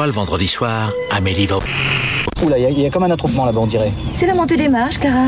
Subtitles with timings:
[0.00, 1.58] fois, le vendredi soir, Amélie va...
[2.42, 3.92] Oula, il y, a comme un attroupement là-bas, on dirait.
[4.14, 5.26] C'est la montée des marches, Cara.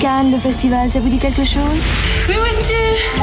[0.00, 1.82] Cannes, le festival, ça vous dit quelque chose?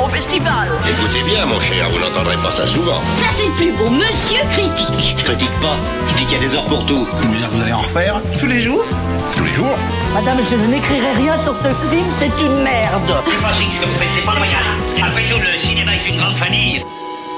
[0.04, 3.00] Au festival Écoutez bien, mon cher, vous n'entendrez pas ça souvent.
[3.12, 5.78] Ça c'est plus beau, monsieur critique Je critique pas,
[6.10, 7.06] je dis qu'il y a des heures pour tout.
[7.06, 8.84] Vous dire que vous allez en refaire Tous les jours?
[9.38, 9.78] Tous les jours?
[10.13, 13.96] Madame, je n'écrirai rien sur ce film, c'est une merde C'est pas ce que vous
[13.96, 14.65] faites, c'est pas loyal.
[15.02, 16.84] Après tout, le cinéma est une grande famille.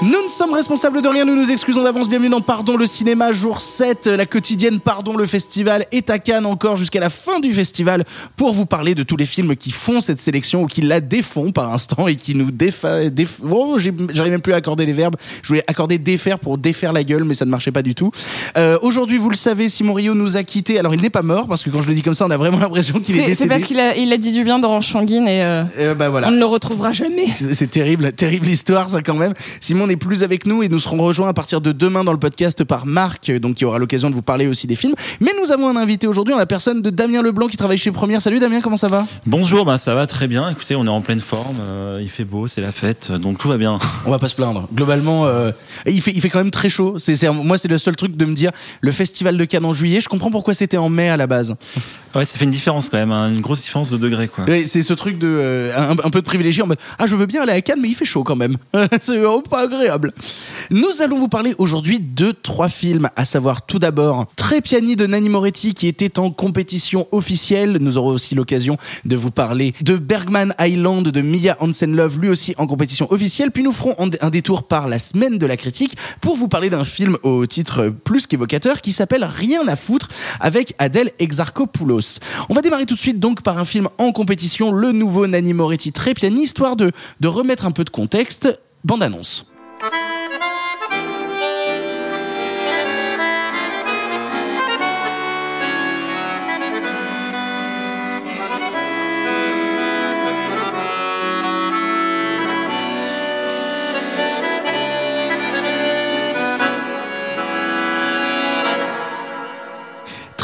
[0.02, 2.08] Nous ne sommes responsables de rien, nous nous excusons d'avance.
[2.08, 6.44] Bienvenue dans Pardon le cinéma, jour 7, la quotidienne Pardon le festival est à Cannes
[6.44, 8.04] encore jusqu'à la fin du festival
[8.36, 11.50] pour vous parler de tous les films qui font cette sélection ou qui la défont
[11.50, 13.06] par instant et qui nous défa...
[13.08, 15.16] déf- Oh, j'arrive même plus à accorder les verbes.
[15.42, 18.10] Je voulais accorder défaire pour défaire la gueule, mais ça ne marchait pas du tout.
[18.58, 20.78] Euh, Aujourd'hui, vous le savez, Simon Rio nous a quittés.
[20.78, 22.36] Alors, il n'est pas mort parce que quand je le dis comme ça, on a
[22.36, 23.34] vraiment l'impression qu'il est, décédé.
[23.34, 26.10] c'est parce qu'il a, il a dit du bien d'Orange Sanguine et euh, Euh, bah
[26.10, 26.28] voilà.
[26.28, 27.26] on ne le retrouvera jamais.
[27.32, 29.32] C'est c'est terrible, terrible histoire ça quand même.
[29.60, 32.18] Simon n'est plus avec nous et nous serons rejoints à partir de demain dans le
[32.18, 34.94] podcast par Marc, donc qui aura l'occasion de vous parler aussi des films.
[35.20, 37.92] Mais nous avons un invité aujourd'hui en la personne de Damien Leblanc qui travaille chez
[37.92, 38.22] Première.
[38.22, 39.06] Salut Damien, comment ça va?
[39.26, 40.48] Bonjour, bah ça va très bien.
[40.50, 43.48] Écoutez, on est en pleine forme, euh, il fait beau, c'est la fête, donc tout
[43.48, 43.78] va bien.
[44.04, 44.68] On va pas se plaindre.
[44.74, 45.50] Globalement, euh,
[45.86, 46.98] il fait il fait quand même très chaud.
[46.98, 48.50] C'est moi c'est le seul truc de me dire
[48.80, 50.00] le festival de Cannes en juillet.
[50.00, 51.54] Je comprends pourquoi c'était en mai à la base.
[52.14, 54.46] Ouais, ça fait une différence quand même, hein, une grosse différence de degré quoi.
[54.64, 57.26] C'est ce truc de euh, un, un peu de privilégié en mode ah je veux
[57.26, 58.56] bien aller à Cannes mais il fait chaud quand même.
[59.00, 59.66] c'est oh, pas
[60.70, 65.28] Nous allons vous parler aujourd'hui de trois films, à savoir tout d'abord Trépiani de Nanni
[65.28, 67.78] Moretti qui était en compétition officielle.
[67.80, 72.54] Nous aurons aussi l'occasion de vous parler de Bergman Island de Mia Hansen-Love, lui aussi
[72.58, 73.50] en compétition officielle.
[73.50, 76.84] Puis nous ferons un détour par la semaine de la critique pour vous parler d'un
[76.84, 80.08] film au titre plus qu'évocateur qui s'appelle Rien à foutre
[80.40, 82.18] avec Adèle Exarchopoulos.
[82.48, 85.52] On va démarrer tout de suite donc par un film en compétition, le nouveau Nanni
[85.52, 88.48] Moretti Trépiani, histoire de, de remettre un peu de contexte.
[88.84, 89.46] Bande annonce.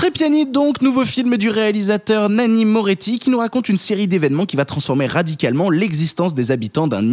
[0.03, 4.57] Trépiani donc, nouveau film du réalisateur Nanni Moretti qui nous raconte une série d'événements qui
[4.57, 7.05] va transformer radicalement l'existence des habitants d'un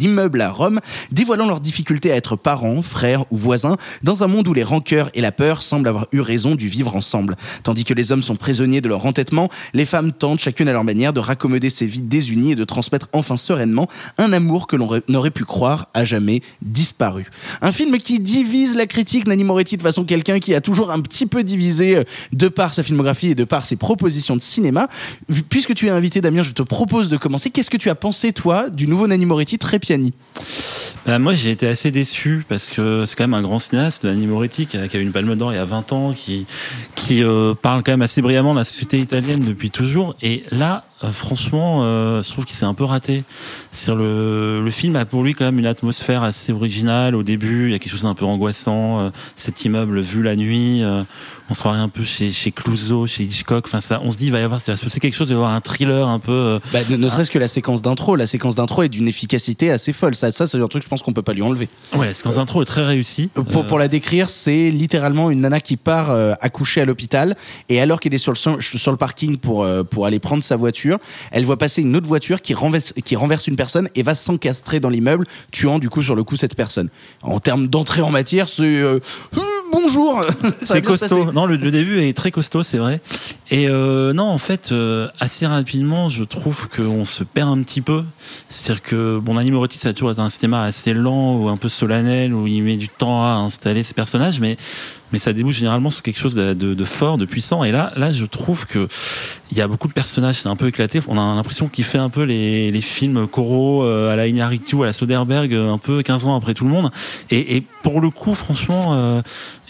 [0.00, 0.80] immeuble- à Rome,
[1.12, 5.10] dévoilant leur difficulté à être parents, frères ou voisins, dans un monde où les rancœurs
[5.14, 7.36] et la peur semblent avoir eu raison du vivre ensemble.
[7.62, 10.82] Tandis que les hommes sont prisonniers de leur entêtement, les femmes tentent chacune à leur
[10.82, 13.86] manière de raccommoder ces vies désunies et de transmettre enfin sereinement
[14.18, 17.26] un amour que l'on aurait- n'aurait pu croire à jamais disparu.
[17.62, 20.98] Un film qui divise la critique, Nanni Moretti de façon quelqu'un qui a toujours un
[20.98, 24.88] petit peu divisé euh, de par sa filmographie et de par ses propositions de cinéma.
[25.48, 27.50] Puisque tu es invité Damien, je te propose de commencer.
[27.50, 30.12] Qu'est-ce que tu as pensé toi du nouveau Nanni Moretti Trépiani
[31.06, 34.26] Bah, moi j'ai été assez déçu parce que c'est quand même un grand cinéaste, Nanni
[34.26, 36.46] Moretti, qui a, qui a eu une palme d'or il y a 20 ans, qui,
[36.94, 40.16] qui euh, parle quand même assez brillamment de la société italienne depuis toujours.
[40.22, 43.24] Et là, franchement, euh, je trouve qu'il s'est un peu raté.
[43.72, 47.14] Sur le, le film a pour lui quand même une atmosphère assez originale.
[47.14, 49.00] Au début, il y a quelque chose d'un peu angoissant.
[49.00, 51.02] euh, cet immeuble vu la nuit, euh,
[51.50, 53.64] on se croirait un peu chez chez Clouseau, chez Hitchcock.
[53.66, 55.42] Enfin, ça, on se dit il va y avoir, c'est quelque chose, il va y
[55.42, 56.32] avoir un thriller un peu.
[56.32, 58.16] euh, bah, Ne, ne serait-ce que la séquence d'intro.
[58.16, 60.14] La séquence d'intro est d'une efficacité assez folle.
[60.14, 61.68] Ça, ça c'est un truc je pense qu'on peut pas lui enlever.
[61.94, 63.28] Ouais, la séquence d'intro est très réussie.
[63.50, 67.36] Pour, pour la décrire, c'est littéralement une nana qui part euh, accoucher à l'hôpital
[67.68, 70.56] et alors qu'elle est sur le, sur le parking pour, euh, pour aller prendre sa
[70.56, 70.93] voiture,
[71.30, 74.80] elle voit passer une autre voiture qui renverse, qui renverse une personne et va s'encastrer
[74.80, 76.88] dans l'immeuble, tuant du coup sur le coup cette personne.
[77.22, 78.98] En termes d'entrée en matière, c'est euh,
[79.36, 79.40] euh,
[79.72, 80.20] bonjour.
[80.62, 81.32] C'est costaud.
[81.32, 83.00] Non, le, le début est très costaud, c'est vrai.
[83.50, 84.74] Et euh, non, en fait,
[85.20, 88.02] assez rapidement, je trouve qu'on se perd un petit peu.
[88.48, 91.56] C'est-à-dire que bon, Nanni Moretti, ça a toujours été un cinéma assez lent ou un
[91.56, 94.56] peu solennel où il met du temps à installer ses personnages, mais
[95.14, 97.62] mais ça débouche généralement sur quelque chose de, fort, de puissant.
[97.62, 98.88] Et là, là, je trouve que
[99.52, 100.98] il y a beaucoup de personnages, c'est un peu éclaté.
[101.06, 104.92] On a l'impression qu'il fait un peu les, films euh, à la Iñárritu, à la
[104.92, 106.90] Soderbergh, euh, un peu 15 ans après tout le monde.
[107.30, 109.22] Et, et pour le coup, franchement.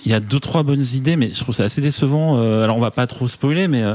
[0.05, 2.37] Il y a deux trois bonnes idées, mais je trouve ça assez décevant.
[2.39, 3.95] Euh, alors on va pas trop spoiler, mais euh,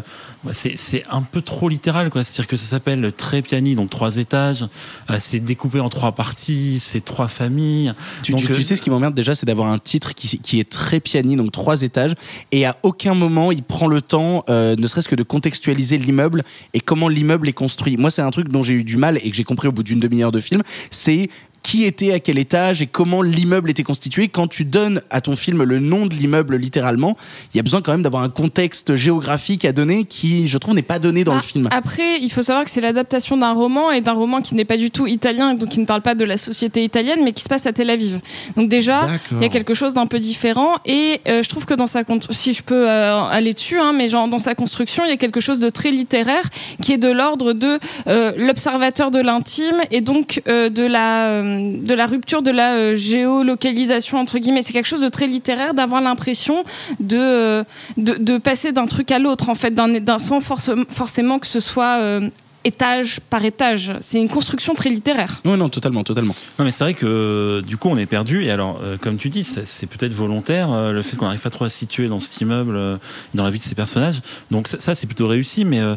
[0.52, 2.24] c'est c'est un peu trop littéral, quoi.
[2.24, 4.66] C'est-à-dire que ça s'appelle Trépiani, donc trois étages.
[5.12, 7.94] Euh, c'est découpé en trois parties, c'est trois familles.
[8.24, 10.60] Tu, donc, tu- tu sais ce qui m'emmerde déjà, c'est d'avoir un titre qui, qui
[10.60, 12.16] est très piani, donc trois étages,
[12.52, 16.44] et à aucun moment il prend le temps, euh, ne serait-ce que de contextualiser l'immeuble
[16.74, 17.98] et comment l'immeuble est construit.
[17.98, 19.84] Moi, c'est un truc dont j'ai eu du mal et que j'ai compris au bout
[19.84, 21.30] d'une demi-heure de film, c'est
[21.70, 24.28] qui était à quel étage et comment l'immeuble était constitué.
[24.28, 27.16] Quand tu donnes à ton film le nom de l'immeuble littéralement,
[27.54, 30.74] il y a besoin quand même d'avoir un contexte géographique à donner qui, je trouve,
[30.74, 31.70] n'est pas donné dans Ah, le film.
[31.70, 34.78] Après, il faut savoir que c'est l'adaptation d'un roman et d'un roman qui n'est pas
[34.78, 37.50] du tout italien, donc qui ne parle pas de la société italienne, mais qui se
[37.50, 38.20] passe à Tel Aviv.
[38.58, 40.74] Donc déjà, il y a quelque chose d'un peu différent.
[40.88, 42.02] Et euh, je trouve que dans sa
[42.32, 45.18] si je peux euh, aller dessus, hein, mais genre dans sa construction, il y a
[45.18, 46.50] quelque chose de très littéraire
[46.82, 47.78] qui est de l'ordre de
[48.08, 54.18] euh, l'observateur de l'intime et donc de la de la rupture de la euh, géolocalisation
[54.18, 54.62] entre guillemets.
[54.62, 56.64] C'est quelque chose de très littéraire d'avoir l'impression
[57.00, 57.64] de, euh,
[57.98, 62.30] de passer d'un truc à l'autre en fait, d'un sans forcément que ce soit euh,
[62.64, 63.94] étage par étage.
[64.02, 65.42] C'est une construction très littéraire.
[65.46, 66.36] Oui, non, totalement, totalement.
[66.58, 68.44] Non, mais c'est vrai que euh, du coup, on est perdu.
[68.44, 71.50] Et alors, euh, comme tu dis, c'est peut-être volontaire euh, le fait qu'on n'arrive pas
[71.50, 72.98] trop à se situer dans cet immeuble, euh,
[73.34, 74.20] dans la vie de ces personnages.
[74.52, 75.64] Donc ça, ça, c'est plutôt réussi.
[75.66, 75.96] Mais euh,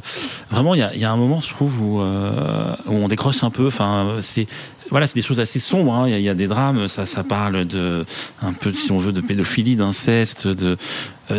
[0.51, 3.09] vraiment, il y a, il y a un moment, je trouve, où, euh, où on
[3.09, 3.67] décroche un peu.
[3.67, 4.47] Enfin, c'est
[4.91, 5.95] voilà, c'est des choses assez sombres.
[5.95, 6.07] hein.
[6.07, 6.87] Il y, a- il y a des drames.
[6.89, 8.05] Ça, ça parle de
[8.43, 10.77] un peu, si on veut, de pédophilie, d'inceste, de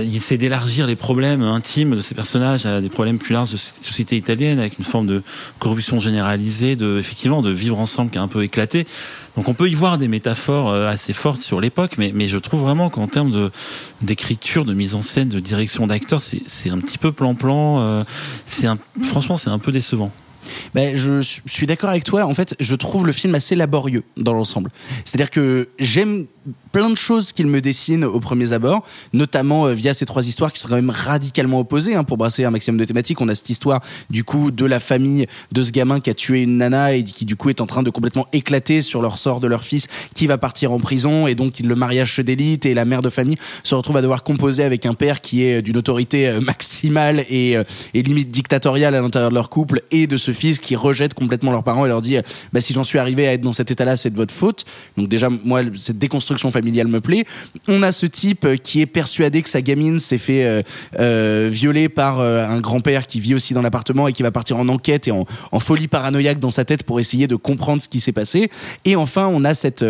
[0.01, 3.57] il essaie d'élargir les problèmes intimes de ces personnages à des problèmes plus larges de
[3.57, 5.23] société italienne avec une forme de
[5.59, 8.85] corruption généralisée, de effectivement de vivre ensemble qui a un peu éclaté.
[9.35, 12.37] Donc on peut y voir des métaphores euh, assez fortes sur l'époque, mais, mais je
[12.37, 13.51] trouve vraiment qu'en termes de
[14.01, 17.79] d'écriture, de mise en scène, de direction d'acteurs, c'est un petit peu plan-plan.
[17.79, 18.03] euh,
[18.45, 18.67] c'est
[19.01, 20.11] franchement, c'est un peu décevant.
[20.73, 22.25] Ben, je suis d'accord avec toi.
[22.25, 24.69] En fait, je trouve le film assez laborieux dans l'ensemble.
[25.05, 26.25] C'est-à-dire que j'aime
[26.71, 30.51] plein de choses qu'il me dessine au premier abord, notamment euh, via ces trois histoires
[30.51, 31.95] qui sont quand même radicalement opposées.
[31.95, 33.79] Hein, pour brasser un maximum de thématiques, on a cette histoire
[34.09, 37.25] du coup de la famille de ce gamin qui a tué une nana et qui
[37.25, 40.27] du coup est en train de complètement éclater sur leur sort de leur fils qui
[40.27, 43.37] va partir en prison et donc le mariage se délite et la mère de famille
[43.63, 47.55] se retrouve à devoir composer avec un père qui est d'une autorité euh, maximale et,
[47.55, 47.63] euh,
[47.93, 51.51] et limite dictatoriale à l'intérieur de leur couple et de ce fils qui rejette complètement
[51.51, 52.17] leurs parents et leur dit
[52.51, 54.65] bah, si j'en suis arrivé à être dans cet état-là c'est de votre faute
[54.97, 57.25] donc déjà moi cette déconstruction familiale me plaît.
[57.67, 60.61] On a ce type qui est persuadé que sa gamine s'est fait euh,
[60.99, 64.57] euh, violer par euh, un grand-père qui vit aussi dans l'appartement et qui va partir
[64.57, 65.25] en enquête et en,
[65.59, 68.49] folie paranoïaque dans sa tête pour essayer de comprendre ce qui s'est passé.
[68.83, 69.85] Et enfin on a cette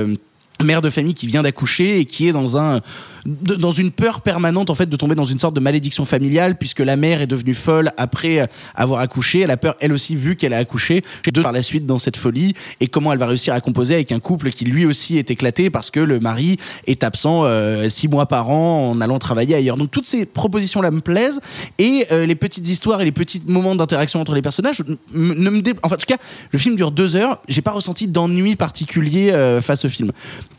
[0.61, 2.79] mère de famille qui vient d'accoucher et qui est dans un
[3.25, 6.79] dans une peur permanente en fait de tomber dans une sorte de malédiction familiale puisque
[6.79, 9.39] la mère est devenue folle après avoir accouché.
[9.39, 11.03] Elle a peur elle aussi vu qu'elle a accouché.
[11.33, 14.11] De par la suite dans cette folie et comment elle va réussir à composer avec
[14.11, 18.07] un couple qui lui aussi est éclaté parce que le mari est absent euh, six
[18.07, 19.77] mois par an en allant travailler ailleurs.
[19.77, 21.39] Donc toutes ces propositions là me plaisent
[21.79, 24.83] et euh, les petites histoires et les petits moments d'interaction entre les personnages
[25.13, 26.17] ne me dé- enfin en tout cas
[26.51, 27.39] le film dure deux heures.
[27.47, 30.11] J'ai pas ressenti d'ennui particulier euh, face au film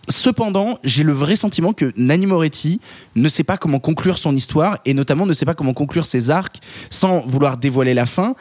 [0.09, 2.81] Cependant, j'ai le vrai sentiment que Nanni Moretti
[3.17, 6.31] ne sait pas comment conclure son histoire et notamment ne sait pas comment conclure ses
[6.31, 6.61] arcs
[6.91, 8.35] sans vouloir dévoiler la fin.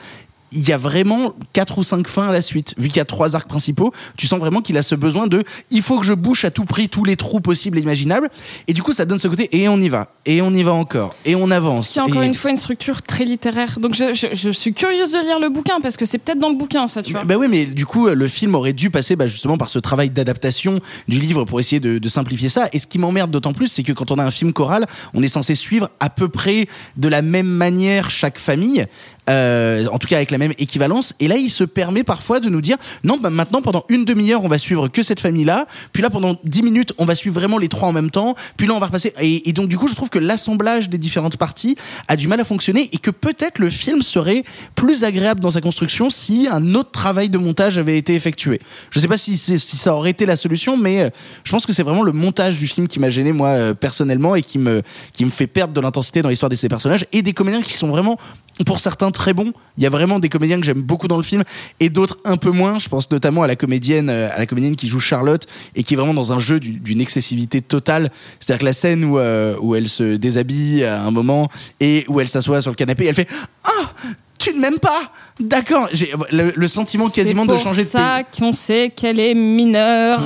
[0.56, 2.74] Il y a vraiment quatre ou cinq fins à la suite.
[2.78, 5.44] Vu qu'il y a trois arcs principaux, tu sens vraiment qu'il a ce besoin de
[5.72, 8.30] il faut que je bouche à tout prix tous les trous possibles et imaginables.
[8.68, 10.74] Et du coup, ça donne ce côté et on y va, et on y va
[10.74, 11.88] encore, et on avance.
[11.88, 13.80] Ce qui est encore Et- une fois une structure très littéraire.
[13.80, 16.50] Donc je, je- je suis curieuse de lire le bouquin parce que c'est peut-être dans
[16.50, 17.24] le bouquin ça, tu vois.
[17.26, 20.10] Bah oui, mais du coup, le film aurait dû passer bah, justement par ce travail
[20.10, 22.68] d'adaptation du livre pour essayer de, de simplifier ça.
[22.74, 25.24] Et ce qui m'emmerde d'autant plus, c'est que quand on a un film choral, on
[25.24, 26.68] est censé suivre à peu près
[26.98, 28.86] de la même manière chaque famille.
[29.30, 31.14] Euh, en tout cas avec la équivalence.
[31.20, 34.44] Et là il se permet parfois de nous dire non bah maintenant pendant une demi-heure
[34.44, 37.36] on va suivre que cette famille là puis là pendant dix minutes on va suivre
[37.36, 38.36] vraiment les trois en même temps.
[38.58, 39.14] Puis là on va repasser.
[39.20, 41.76] Et, donc du coup je trouve que l'assemblage des différentes parties
[42.08, 44.44] a du mal à fonctionner et que peut-être le film serait
[44.76, 48.60] plus agréable dans sa construction si un autre travail de montage avait été effectué.
[48.90, 51.10] Je sais pas si, si ça aurait été la solution mais euh,
[51.44, 54.36] je pense que c'est vraiment le montage du film qui m'a gêné moi euh, personnellement
[54.36, 54.82] et qui me
[55.12, 57.74] qui me fait perdre de l'intensité dans l'histoire de ces personnages et des comédiens qui
[57.74, 58.18] sont vraiment
[58.66, 59.52] pour certains très bons.
[59.78, 61.44] Il y a vraiment des comédiens que j'aime beaucoup dans le film
[61.80, 62.78] et d'autres un peu moins.
[62.80, 65.94] Je pense notamment à la comédienne, euh, à la comédienne qui joue Charlotte et qui
[65.94, 68.12] est vraiment dans un jeu du- d'une excessivité totale.
[68.40, 71.48] C'est-à-dire que la scène où euh, où elle se déshabille à un moment
[71.80, 73.30] et où elle s'assoit sur le canapé, elle fait
[73.64, 73.94] ah
[74.40, 78.06] tu ne m'aimes pas D'accord, j'ai le, le sentiment quasiment de changer de C'est pays.
[78.06, 80.22] pour ça qu'on sait qu'elle est mineure.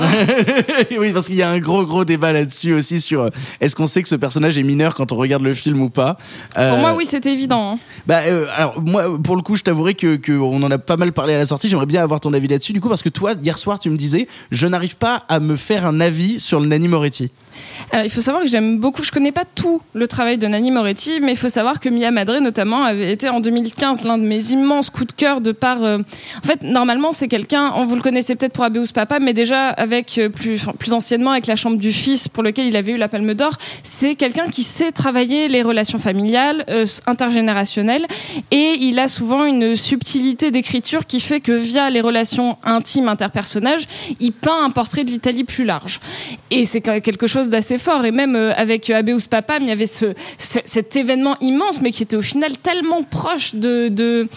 [0.98, 3.28] oui, parce qu'il y a un gros gros débat là-dessus aussi sur euh,
[3.60, 6.18] est-ce qu'on sait que ce personnage est mineur quand on regarde le film ou pas?
[6.58, 7.72] Euh, Pour moi, oui, c'était évident.
[7.72, 7.78] hein.
[8.06, 10.96] Bah euh, alors moi pour le coup je t'avouerai que, que on en a pas
[10.96, 13.08] mal parlé à la sortie j'aimerais bien avoir ton avis là-dessus du coup parce que
[13.10, 16.58] toi hier soir tu me disais je n'arrive pas à me faire un avis sur
[16.60, 17.30] le Nanni Moretti
[17.92, 20.70] Alors, il faut savoir que j'aime beaucoup, je connais pas tout le travail de Nanni
[20.70, 24.22] Moretti, mais il faut savoir que Mia Madre, notamment, avait été en 2015 l'un de
[24.24, 25.82] mes immenses coup de cœur de par.
[25.84, 27.72] euh, en fait, normalement, c'est quelqu'un.
[27.76, 31.46] On vous le connaissez peut-être pour Abéus Papa, mais déjà avec euh, plus anciennement avec
[31.46, 33.52] la Chambre du Fils, pour lequel il avait eu la Palme d'Or.
[33.82, 38.06] C'est quelqu'un qui sait travailler les relations familiales, euh, intergénérationnelles,
[38.50, 43.86] et il a souvent une subtilité d'écriture qui fait que via les relations intimes interpersonnages,
[44.18, 46.00] il peint un portrait de l'Italie plus large.
[46.50, 48.04] Et c'est quelque chose d'assez fort.
[48.04, 50.06] Et même avec Abéus Papam, il y avait ce,
[50.38, 54.28] ce- cet événement immense, mais qui était au final tellement proche de, de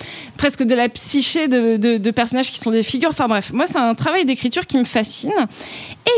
[0.57, 3.09] de la psyché de, personnages qui sont des figures.
[3.09, 5.31] Enfin bref, moi c'est un travail d'écriture qui me fascine.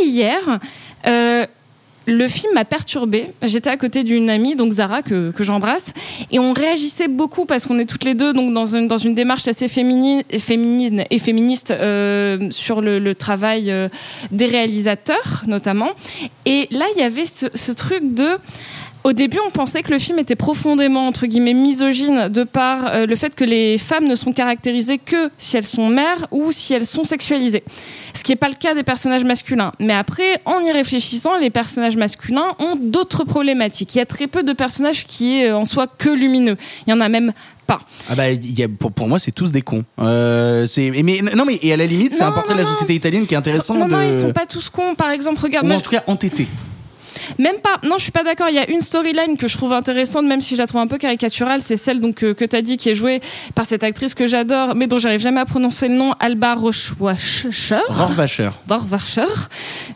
[0.01, 0.59] Et hier.
[1.07, 1.45] euh,
[2.05, 3.33] le film m'a perturbée.
[3.41, 5.93] J'étais à côté d'une amie, donc Zara, que, que j'embrasse,
[6.31, 9.13] et on réagissait beaucoup parce qu'on est toutes les deux donc dans une, dans une
[9.13, 13.89] démarche assez féminine, féminine et féministe euh, sur le, travail euh,
[14.31, 15.91] des réalisateurs, notamment.
[16.45, 18.37] Et là, il y avait ce truc de
[19.03, 23.05] au début, on pensait que le film était profondément entre guillemets misogyne de par euh,
[23.05, 26.73] le fait que les femmes ne sont caractérisées que si elles sont mères ou si
[26.73, 27.63] elles sont sexualisées.
[28.13, 29.73] Ce qui n'est pas le cas des personnages masculins.
[29.79, 33.95] Mais après, en y réfléchissant, les personnages masculins ont d'autres problématiques.
[33.95, 36.57] Il y a très peu de personnages qui est euh, en soi que lumineux.
[36.87, 37.33] Il y en a même
[37.67, 37.81] pas.
[38.09, 39.83] Ah bah, il y a, pour, pour moi, c'est tous des cons.
[39.99, 43.25] Euh, mais, non, mais et à la limite, c'est un portrait de la société italienne
[43.25, 43.75] qui est intéressant.
[43.75, 43.91] Non, de...
[43.91, 44.95] non, ils sont pas tous cons.
[44.95, 45.67] Par exemple, regarde.
[45.67, 46.47] Ou en tout cas entêtés.
[47.37, 47.77] Même pas.
[47.83, 48.47] Non, je suis pas d'accord.
[48.49, 50.87] Il y a une storyline que je trouve intéressante, même si je la trouve un
[50.87, 51.61] peu caricaturale.
[51.61, 53.21] C'est celle donc que, que t'as dit qui est jouée
[53.55, 57.79] par cette actrice que j'adore, mais dont j'arrive jamais à prononcer le nom, Alba Rochwacher.
[57.89, 58.49] Rohrwacher.
[58.69, 59.21] Rohrwacher.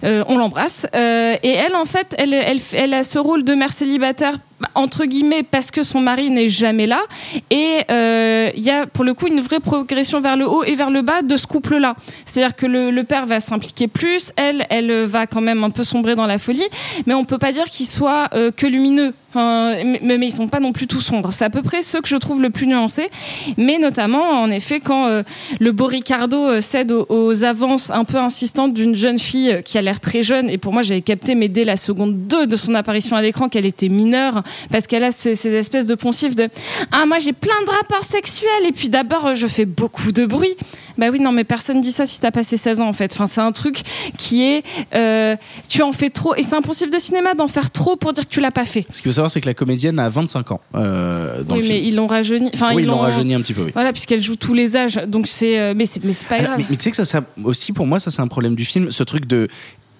[0.03, 0.87] Euh, on l'embrasse.
[0.95, 4.37] Euh, et elle, en fait, elle, elle, elle a ce rôle de mère célibataire
[4.75, 7.01] entre guillemets parce que son mari n'est jamais là.
[7.49, 10.75] Et euh, il y a pour le coup une vraie progression vers le haut et
[10.75, 11.95] vers le bas de ce couple là
[12.25, 14.31] c'est à dire que le, le père va s'impliquer plus.
[14.35, 16.67] Elle elle va quand même un peu sombrer dans la folie.
[17.05, 20.71] Mais on peut pas dire qu'il soit euh, que lumineux mais, ils sont pas non
[20.71, 21.31] plus tout sombres.
[21.33, 23.09] C'est à peu près ceux que je trouve le plus nuancés.
[23.57, 25.23] Mais notamment en effet quand euh,
[25.59, 29.77] le beau Ricardo euh, cède aux, avances un peu insistantes d'une jeune fille euh, qui
[29.77, 32.55] a l'air très jeune et pour moi j'avais capté mais dès la seconde 2 de
[32.55, 36.35] son apparition à l'écran qu'elle était mineure parce qu'elle a ce- ces espèces de poncifs
[36.35, 36.49] de
[36.91, 40.55] ah moi j'ai plein de rapports sexuels et puis d'abord je fais beaucoup de bruit
[40.97, 43.27] bah oui non mais personne dit ça si t'as passé 16 ans en fait enfin
[43.27, 43.81] c'est un truc
[44.17, 44.63] qui est
[44.95, 45.35] euh,
[45.69, 48.29] tu en fais trop et c'est poncif de cinéma d'en faire trop pour dire que
[48.29, 50.61] tu l'as pas fait Ce qu'il faut savoir, c'est que la comédienne a 25 ans.
[50.75, 51.85] Euh, dans oui le mais film.
[51.87, 53.71] ils l'ont rajeuni enfin oui, ils l'ont rajeuni un petit peu, oui.
[53.73, 56.47] voilà puisqu'elle joue tous les âges donc c'est euh, mais c'est mais c'est pas Alors,
[56.47, 58.55] grave mais, mais tu sais que ça, ça aussi pour moi ça c'est un problème
[58.55, 59.47] du film ce truc de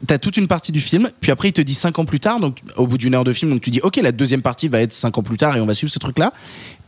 [0.06, 2.40] T'as toute une partie du film, puis après il te dit cinq ans plus tard,
[2.40, 4.80] donc au bout d'une heure de film, donc tu dis ok la deuxième partie va
[4.80, 6.34] être cinq ans plus tard et on va suivre ce truc là.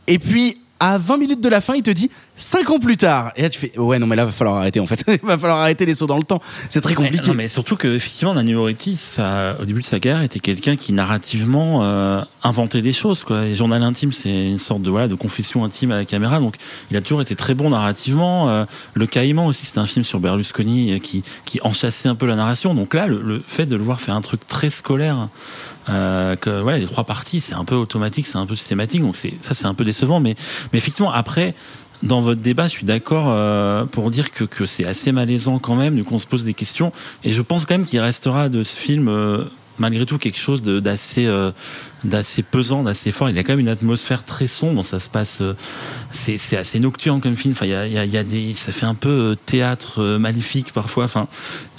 [0.05, 3.31] Et puis à 20 minutes de la fin, il te dit 5 ans plus tard.
[3.35, 5.37] Et là tu fais ouais non mais là va falloir arrêter en fait, il va
[5.37, 6.41] falloir arrêter les sauts dans le temps.
[6.69, 7.19] C'est très compliqué.
[7.21, 10.39] Mais, non, mais surtout que effectivement, Nanni Moretti, ça, au début de sa carrière, était
[10.39, 13.23] quelqu'un qui narrativement euh, inventait des choses.
[13.23, 13.45] Quoi.
[13.45, 16.39] Et Journal intime, c'est une sorte de voilà de confession intime à la caméra.
[16.39, 16.55] Donc,
[16.91, 18.49] il a toujours été très bon narrativement.
[18.49, 22.25] Euh, le Caïman aussi, c'était un film sur Berlusconi euh, qui qui enchâssait un peu
[22.25, 22.73] la narration.
[22.73, 25.29] Donc là, le, le fait de le voir faire un truc très scolaire.
[25.89, 29.15] Euh, que ouais les trois parties c'est un peu automatique c'est un peu systématique donc
[29.15, 30.35] c'est ça c'est un peu décevant mais
[30.71, 31.55] mais effectivement après
[32.03, 35.75] dans votre débat, je suis d'accord euh, pour dire que, que c'est assez malaisant quand
[35.75, 36.91] même, qu'on se pose des questions.
[37.23, 39.43] Et je pense quand même qu'il restera de ce film euh,
[39.79, 41.51] malgré tout quelque chose d'assez euh,
[42.03, 43.29] d'assez pesant, d'assez fort.
[43.29, 44.85] Il y a quand même une atmosphère très sombre.
[44.85, 45.53] Ça se passe, euh,
[46.13, 47.53] c'est assez nocturne comme film.
[47.53, 50.71] Enfin, il y a, y y a des, ça fait un peu euh, théâtre maléfique
[50.71, 51.05] parfois.
[51.05, 51.27] Enfin,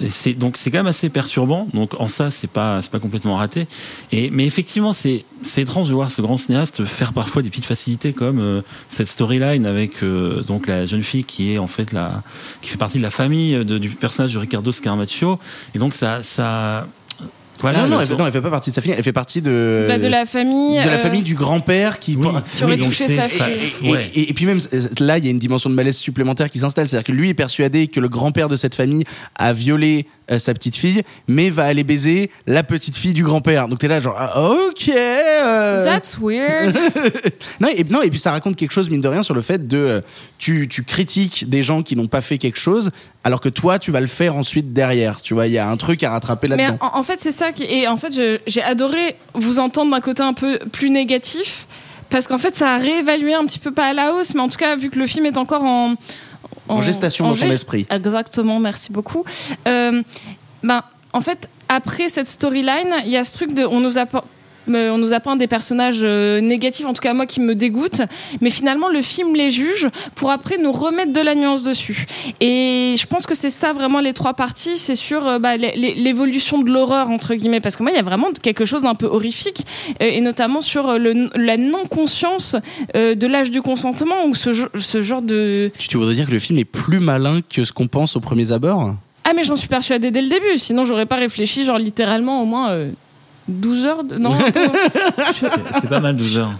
[0.08, 1.68] c'est donc c'est quand même assez perturbant.
[1.72, 3.66] Donc en ça, c'est pas c'est pas complètement raté.
[4.12, 7.66] Et mais effectivement, c'est c'est étrange de voir ce grand cinéaste faire parfois des petites
[7.66, 10.04] facilités comme cette storyline avec
[10.46, 12.22] donc la jeune fille qui est en fait la
[12.60, 15.38] qui fait partie de la famille du personnage de Riccardo Scarmaccio.
[15.74, 16.86] Et donc ça ça
[17.60, 17.80] voilà.
[17.82, 19.42] non, non, le elle non, elle fait pas partie de sa famille, elle fait partie
[19.42, 22.26] de Bah, de la famille de la euh, famille du grand-père qui Oui.
[22.56, 23.72] Qui aurait touché sa et- fille.
[23.88, 24.10] Et, Ouais.
[24.14, 24.58] et- et puis même
[25.00, 27.34] là, il y a une dimension de malaise supplémentaire qui s'installe, c'est-à-dire que lui est
[27.34, 29.04] persuadé que le grand-père de cette famille
[29.36, 33.68] a violé euh, sa petite fille, mais va aller baiser la petite fille du grand-père.
[33.68, 34.88] Donc t'es là genre ah, ok.
[34.88, 35.84] euh.
[35.84, 36.76] That's weird.
[37.60, 39.66] non, et, non, et puis ça raconte quelque chose mine de rien sur le fait
[39.66, 40.00] de euh,
[40.38, 42.90] tu, tu critiques des gens qui n'ont pas fait quelque chose,
[43.24, 45.22] alors que toi tu vas le faire ensuite derrière.
[45.22, 46.78] Tu vois, il y a un truc à rattraper Mais là-dedans.
[46.80, 47.64] en, en fait, c'est ça qui.
[47.64, 48.12] Et en fait,
[48.46, 51.66] j'ai adoré vous entendre d'un côté un peu plus négatif.
[52.08, 54.48] Parce qu'en fait, ça a réévalué un petit peu, pas à la hausse, mais en
[54.48, 55.94] tout cas, vu que le film est encore en.
[56.76, 57.86] En gestation dans son gest- esprit.
[57.90, 59.24] Exactement, merci beaucoup.
[59.68, 60.02] Euh,
[60.62, 63.64] ben, en fait, après cette storyline, il y a ce truc de.
[63.64, 64.04] On nous a.
[64.68, 68.02] on nous a peint des personnages négatifs, en tout cas moi qui me dégoûtent,
[68.40, 72.06] mais finalement le film les juge pour après nous remettre de la nuance dessus.
[72.40, 76.70] Et je pense que c'est ça vraiment les trois parties, c'est sur bah, l'évolution de
[76.70, 79.66] l'horreur entre guillemets, parce que moi il y a vraiment quelque chose d'un peu horrifique,
[79.98, 82.56] et notamment sur le, la non-conscience
[82.94, 85.70] de l'âge du consentement ou ce, ce genre de...
[85.78, 88.52] Tu voudrais dire que le film est plus malin que ce qu'on pense au premier
[88.52, 88.94] abord?
[89.24, 92.46] Ah mais j'en suis persuadée dès le début, sinon j'aurais pas réfléchi genre littéralement au
[92.46, 92.90] moins euh,
[93.48, 94.16] 12 heures de...
[94.16, 94.36] Non,
[95.80, 96.52] c'est pas mal 12 heures.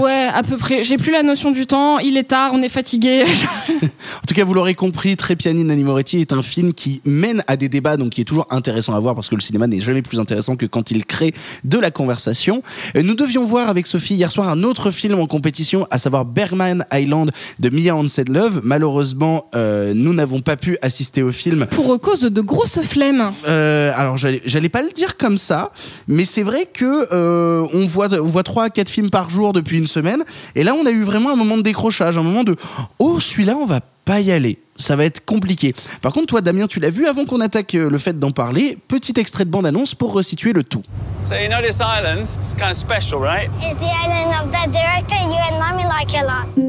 [0.00, 0.82] Ouais, à peu près.
[0.82, 1.98] J'ai plus la notion du temps.
[1.98, 3.24] Il est tard, on est fatigué.
[3.82, 7.56] en tout cas, vous l'aurez compris, Trépianine Nanni Moretti est un film qui mène à
[7.56, 10.02] des débats, donc qui est toujours intéressant à voir parce que le cinéma n'est jamais
[10.02, 12.62] plus intéressant que quand il crée de la conversation.
[12.96, 16.24] Euh, nous devions voir avec Sophie hier soir un autre film en compétition, à savoir
[16.24, 17.30] Bergman Island
[17.60, 18.60] de Mia Hansen-Love.
[18.62, 21.66] Malheureusement, euh, nous n'avons pas pu assister au film.
[21.70, 23.32] Pour cause de grosses flemmes.
[23.46, 25.72] Euh, alors, j'allais pas le dire comme ça,
[26.08, 29.52] mais c'est vrai que euh, on voit on voit trois à quatre films par jour
[29.52, 30.24] depuis une semaine.
[30.54, 32.56] Et là, on a eu vraiment un moment de décrochage, un moment de
[32.98, 34.58] oh celui-là, on va pas y aller.
[34.76, 35.74] Ça va être compliqué.
[36.02, 38.78] Par contre, toi, Damien, tu l'as vu avant qu'on attaque euh, le fait d'en parler.
[38.88, 40.82] Petit extrait de bande-annonce pour resituer le tout.
[41.24, 42.26] So you know this island?
[42.38, 43.50] It's kind of special, right?
[43.62, 46.66] It's the island of the director you and mommy like a lot.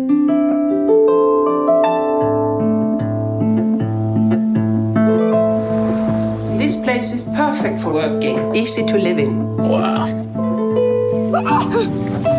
[6.67, 9.55] This place is perfect for working, easy to live in.
[9.55, 10.07] Wow.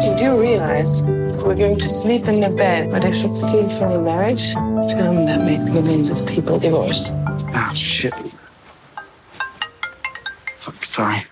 [0.04, 3.90] you do realize we're going to sleep in the bed where they should scenes from
[3.92, 4.52] a marriage
[4.92, 7.08] film that made millions of people divorce.
[7.56, 8.12] Ah, shit.
[10.58, 11.22] Fuck, sorry.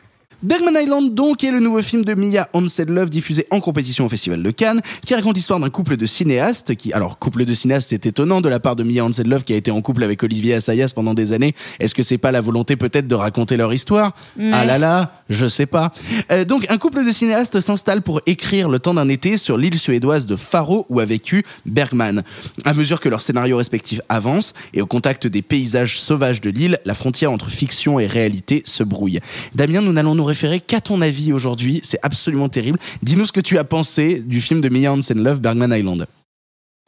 [0.42, 4.42] Bergman Island donc est le nouveau film de Mia Hansen-Love diffusé en compétition au Festival
[4.42, 8.04] de Cannes qui raconte l'histoire d'un couple de cinéastes qui alors couple de cinéastes c'est
[8.04, 10.92] étonnant de la part de Mia Hansen-Love qui a été en couple avec Olivier Assayas
[10.94, 11.54] pendant des années.
[11.80, 14.12] Est-ce que c'est pas la volonté peut-être de raconter leur histoire?
[14.52, 15.90] Ah là là je sais pas.
[16.30, 19.78] Euh, donc un couple de cinéastes s'installe pour écrire le temps d'un été sur l'île
[19.78, 22.22] suédoise de Faro où a vécu Bergman.
[22.66, 26.78] À mesure que leurs scénarios respectifs avancent et au contact des paysages sauvages de l'île
[26.84, 29.20] la frontière entre fiction et réalité se brouille.
[29.54, 31.80] Damien nous n'allons nous référer qu'à ton avis aujourd'hui.
[31.82, 32.78] C'est absolument terrible.
[33.02, 36.06] Dis-nous ce que tu as pensé du film de Mia Hansen-Love, Bergman Island.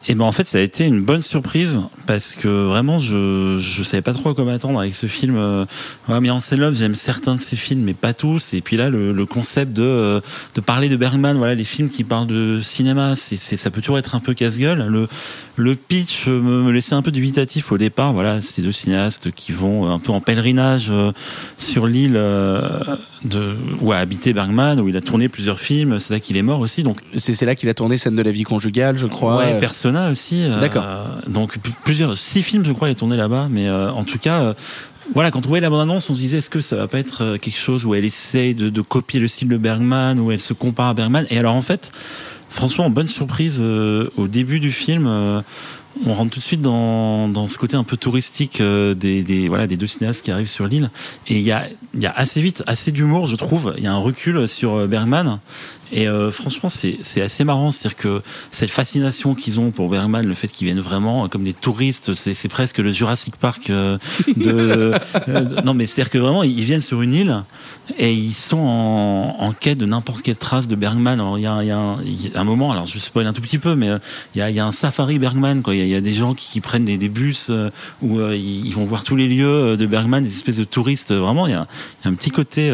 [0.06, 3.82] Et ben en fait ça a été une bonne surprise parce que vraiment je je
[3.82, 5.36] savais pas trop à quoi m'attendre avec ce film.
[5.36, 5.64] Euh,
[6.08, 8.54] ouais, mais Love j'aime certains de ses films mais pas tous.
[8.54, 10.20] Et puis là le, le concept de euh,
[10.54, 13.80] de parler de Bergman, voilà les films qui parlent de cinéma, c'est c'est ça peut
[13.80, 14.86] toujours être un peu casse-gueule.
[14.86, 15.08] Le
[15.56, 18.12] le pitch me, me laissait un peu dubitatif au départ.
[18.12, 21.10] Voilà ces deux cinéastes qui vont un peu en pèlerinage euh,
[21.58, 25.98] sur l'île de où a habité Bergman où il a tourné plusieurs films.
[25.98, 28.22] C'est là qu'il est mort aussi donc c'est c'est là qu'il a tourné Scène de
[28.22, 29.38] la vie conjugale je crois.
[29.38, 29.58] Ouais,
[30.11, 30.45] aussi.
[30.45, 30.85] Euh, D'accord.
[31.26, 33.49] donc plusieurs, six films, je crois, il est tourné là-bas.
[33.50, 34.54] Mais euh, en tout cas, euh,
[35.14, 37.37] voilà, quand on voyait la bande-annonce, on se disait est-ce que ça va pas être
[37.37, 40.52] quelque chose où elle essaye de, de, copier le style de Bergman, où elle se
[40.52, 41.26] compare à Bergman?
[41.30, 41.92] Et alors en fait,
[42.49, 45.42] franchement, bonne surprise au début du film
[46.06, 49.48] on rentre tout de suite dans, dans ce côté un peu touristique euh, des, des,
[49.48, 50.90] voilà, des deux cinéastes qui arrivent sur l'île.
[51.26, 53.74] Et il y a, y a assez vite, assez d'humour, je trouve.
[53.76, 55.40] Il y a un recul sur euh, Bergman.
[55.90, 57.70] Et euh, franchement, c'est, assez marrant.
[57.70, 61.54] C'est-à-dire que cette fascination qu'ils ont pour Bergman, le fait qu'ils viennent vraiment comme des
[61.54, 64.92] touristes, c'est, presque le Jurassic Park de,
[65.64, 67.44] Non, mais c'est-à-dire que vraiment, ils viennent sur une île
[67.98, 71.14] et ils sont en, en quête de n'importe quelle trace de Bergman.
[71.14, 73.58] Alors, il y a, y, y a un moment, alors je spoil un tout petit
[73.58, 73.88] peu, mais
[74.34, 75.62] il y a, y a un safari Bergman.
[75.62, 75.74] Quoi.
[75.74, 77.70] Il y a, des gens qui, prennent des, bus euh,
[78.03, 81.12] où euh, ils, vont voir tous les lieux euh, de Bergman, des espèces de touristes.
[81.12, 81.66] Vraiment, il y a,
[82.05, 82.72] un petit côté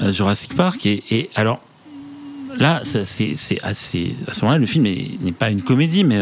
[0.00, 0.86] Jurassic Park.
[0.86, 1.60] Et, alors,
[2.58, 4.14] là, c'est assez.
[4.26, 6.20] À ce moment-là, le film n'est pas une comédie, mais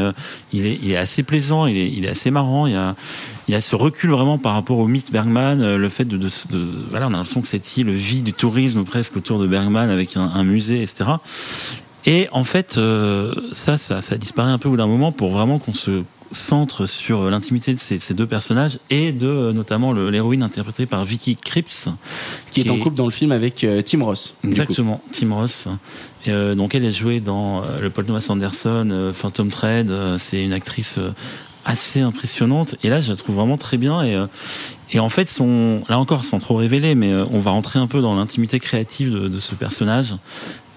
[0.53, 2.67] il, est, il assez plaisant, il est, il assez marrant.
[2.67, 2.95] Il y a,
[3.49, 6.19] il ce recul vraiment par rapport au mythe Bergman, le fait de,
[6.91, 10.17] voilà, on a l'impression que cette île vit du tourisme presque autour de Bergman avec
[10.17, 11.05] un musée, etc.
[12.07, 12.79] Et en fait,
[13.53, 16.87] ça, ça, ça disparaît un peu au bout d'un moment pour vraiment qu'on se centre
[16.87, 21.37] sur l'intimité de ces, ces, deux personnages et de euh, notamment l'héroïne interprétée par Vicky
[21.37, 21.89] Krieps
[22.51, 24.35] qui, est en couple dans le film avec euh, Tim Ross.
[24.45, 25.69] Exactement, Tim Ross.
[26.27, 29.93] Et euh, donc elle est jouée dans euh, le Paul Thomas Anderson, euh, Phantom Thread.
[30.19, 30.99] c'est une actrice
[31.65, 34.23] assez impressionnante et là je la trouve vraiment très bien et
[34.93, 38.03] et en fait son là encore sans trop révéler mais on va rentrer un peu
[38.03, 40.15] dans l'intimité créative de, de, ce personnage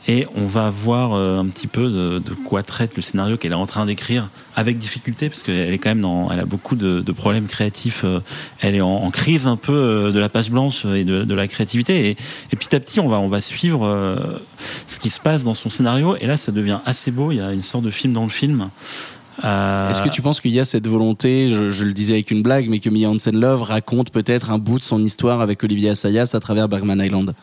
[0.07, 3.51] et on va voir euh, un petit peu de, de quoi traite le scénario qu'elle
[3.51, 6.75] est en train d'écrire avec difficulté parce qu'elle est quand même dans, elle a beaucoup
[6.75, 8.03] de, de problèmes créatifs.
[8.05, 8.21] Euh,
[8.61, 11.33] elle est en, en, crise un peu euh, de la page blanche et de, de
[11.33, 12.09] la créativité.
[12.09, 12.17] Et,
[12.51, 14.39] et, petit à petit, on va on va suivre
[14.87, 16.15] ce qui se passe dans son scénario.
[16.21, 17.31] Et là, ça devient assez beau.
[17.31, 18.69] Il y a une sorte de film dans le film.
[19.43, 19.89] Euh...
[19.89, 22.41] Est-ce que tu penses qu'il y a cette volonté, je, je, le disais avec une
[22.41, 26.31] blague, mais que Mia Hansen-Love raconte peut-être un bout de son histoire avec Olivier Assayas
[26.33, 27.33] à travers Bergman Island?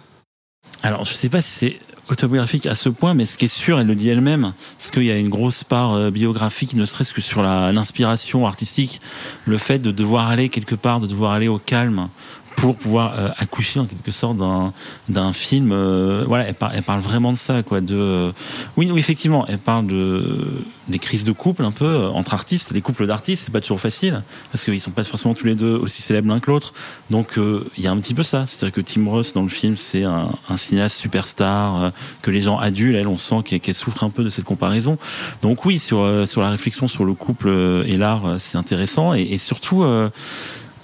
[0.83, 3.81] Alors, je sais pas si c'est autobiographique à ce point, mais ce qui est sûr,
[3.81, 7.13] elle le dit elle-même, c'est qu'il y a une grosse part euh, biographique, ne serait-ce
[7.13, 9.01] que sur l'inspiration artistique,
[9.45, 12.09] le fait de devoir aller quelque part, de devoir aller au calme,
[12.57, 14.73] pour pouvoir euh, accoucher en quelque sorte d'un
[15.09, 18.33] d'un film euh, voilà elle, parle vraiment de ça quoi de euh,
[18.77, 22.83] oui oui effectivement elle parle de des crises de couple un peu entre artistes les
[22.83, 26.03] couples d'artistes c'est pas toujours facile parce qu'ils sont pas forcément tous les deux aussi
[26.03, 26.75] célèbres l'un que l'autre.
[27.11, 28.45] Donc il y a un petit peu ça.
[28.47, 32.31] C'est à dire que Tim Ross dans le film c'est un, un, cinéaste superstar que
[32.31, 34.99] les gens adulent elle on sent qu'elle souffre un peu de cette comparaison.
[35.41, 37.49] Donc oui sur sur la réflexion sur le couple
[37.87, 39.85] et l'art c'est intéressant et, et surtout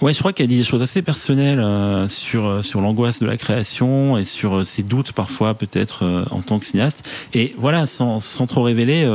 [0.01, 3.27] Ouais, je crois qu'elle dit des choses assez personnelles euh, sur euh, sur l'angoisse de
[3.27, 7.07] la création et sur euh, ses doutes parfois peut-être en tant que cinéaste.
[7.35, 9.07] Et voilà, sans sans trop révéler,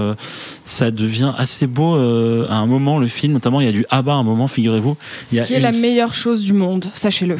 [0.65, 3.33] ça devient assez beau à un moment le film.
[3.33, 4.97] Notamment, il y a du Abba à un moment, figurez-vous.
[5.29, 7.37] Ce qui est la meilleure chose du monde, sachez-le.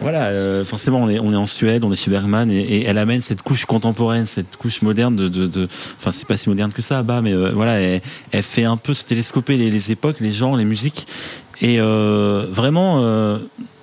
[0.00, 2.98] Voilà, forcément, on est, on est en Suède, on est chez Bergman, et, et, elle
[2.98, 5.68] amène cette couche contemporaine, cette couche moderne de, de,
[5.98, 9.04] enfin, c'est pas si moderne que ça, bah, mais voilà, elle, fait un peu se
[9.04, 11.06] télescoper les, les, époques, les gens, les musiques,
[11.60, 13.38] et euh, vraiment, euh,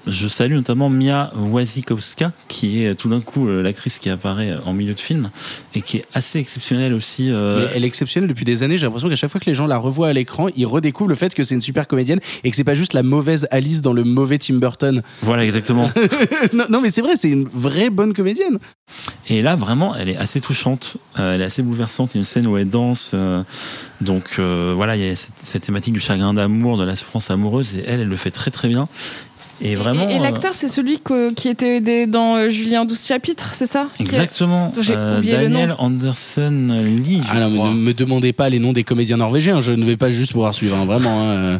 [0.07, 4.73] je salue notamment Mia Wasikowska, qui est tout d'un coup euh, l'actrice qui apparaît en
[4.73, 5.29] milieu de film
[5.75, 7.29] et qui est assez exceptionnelle aussi.
[7.29, 8.77] Mais elle est exceptionnelle depuis des années.
[8.77, 11.15] J'ai l'impression qu'à chaque fois que les gens la revoient à l'écran, ils redécouvrent le
[11.15, 13.93] fait que c'est une super comédienne et que c'est pas juste la mauvaise Alice dans
[13.93, 15.01] le mauvais Tim Burton.
[15.21, 15.89] Voilà, exactement.
[16.53, 18.59] non, non, mais c'est vrai, c'est une vraie bonne comédienne.
[19.27, 20.97] Et là, vraiment, elle est assez touchante.
[21.17, 22.13] elle est assez bouleversante.
[22.13, 23.15] Il y a une scène où elle danse.
[24.01, 27.75] donc voilà, il y a cette, cette thématique du chagrin d'amour, de la souffrance amoureuse,
[27.75, 28.87] et elle, elle le fait très très bien.
[29.61, 30.09] Et vraiment.
[30.09, 33.65] Et, et l'acteur, c'est celui que, qui était des, dans euh, Julien 12 chapitres, c'est
[33.65, 33.87] ça?
[33.99, 34.71] Exactement.
[34.89, 37.21] Euh, Daniel Anderson Lee.
[37.31, 39.61] Ah non, mais ne me demandez pas les noms des comédiens norvégiens.
[39.61, 41.21] Je ne vais pas juste pouvoir suivre, hein, vraiment.
[41.21, 41.59] Hein.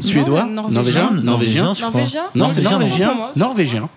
[0.00, 0.44] Suédois?
[0.44, 1.10] Norvégien?
[1.22, 1.72] Norvégien?
[1.80, 3.14] Norvégien Non, c'est norvégien.
[3.36, 3.88] Norvégien.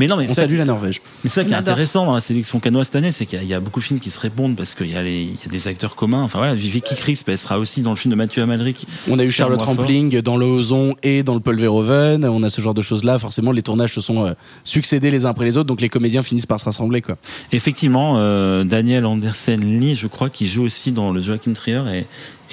[0.00, 1.02] Mais non, mais on salue la Norvège.
[1.22, 3.60] Mais ça qui est intéressant dans la sélection canoise cette année, c'est qu'il y, a
[3.60, 6.22] beaucoup de films qui se répondent parce qu'il y, a y des acteurs communs.
[6.22, 8.86] Enfin voilà, Vicky Crisp, elle sera aussi dans le film de Mathieu Amalric.
[9.10, 12.24] On a eu Charlotte Rampling dans le Ozon et dans le Paul Verhoeven.
[12.24, 13.18] On a ce genre de choses-là.
[13.18, 14.32] Forcément, les tournages se sont euh,
[14.64, 17.18] succédés les uns après les autres, donc les comédiens finissent par se rassembler, quoi.
[17.52, 22.06] Effectivement, euh, Daniel Andersen Lee, je crois, qui joue aussi dans le Joachim Trier et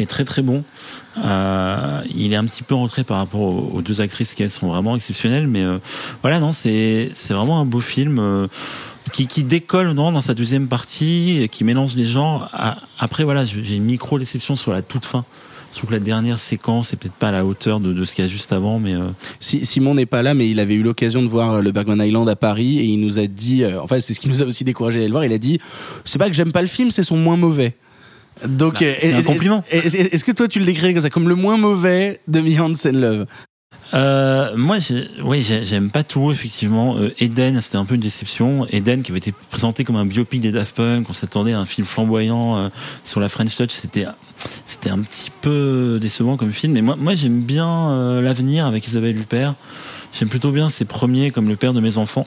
[0.03, 0.63] est très très bon.
[1.23, 3.41] Euh, il est un petit peu rentré par rapport
[3.73, 5.79] aux, deux actrices qui elles sont vraiment exceptionnelles, mais euh,
[6.21, 8.47] voilà non c'est c'est vraiment un beau film euh,
[9.11, 12.49] qui, qui décolle non, dans sa deuxième partie, qui mélange les genres.
[12.99, 15.25] Après voilà j'ai une micro déception sur la toute fin.
[15.71, 18.15] Je trouve que la dernière séquence est peut-être pas à la hauteur de, de ce
[18.15, 19.09] qu'il y a juste avant, mais euh...
[19.39, 22.27] si, Simon n'est pas là, mais il avait eu l'occasion de voir le Bergman Island
[22.29, 24.63] à Paris et il nous a dit, euh, enfin c'est ce qui nous a aussi
[24.63, 25.25] découragé à le voir.
[25.25, 25.59] Il a dit,
[26.05, 27.75] c'est pas que j'aime pas le film, c'est son moins mauvais.
[28.45, 29.63] Donc, bah, c'est un compliment.
[29.69, 33.25] Est-ce que toi tu le décrirais comme ça, comme le moins mauvais de Hansen Love
[33.93, 34.77] euh, moi,
[35.23, 36.97] oui, j'aime pas tout effectivement.
[36.97, 38.67] Euh, Eden, c'était un peu une déception.
[38.69, 41.65] Eden, qui avait été présenté comme un biopic des Daft Punk, on s'attendait à un
[41.65, 42.69] film flamboyant euh,
[43.05, 43.71] sur la French Touch.
[43.71, 44.05] C'était,
[44.65, 46.73] c'était un petit peu décevant comme film.
[46.73, 49.55] Mais moi, moi, j'aime bien euh, l'avenir avec Isabelle Huppert.
[50.13, 52.25] J'aime plutôt bien ses premiers comme le père de mes enfants.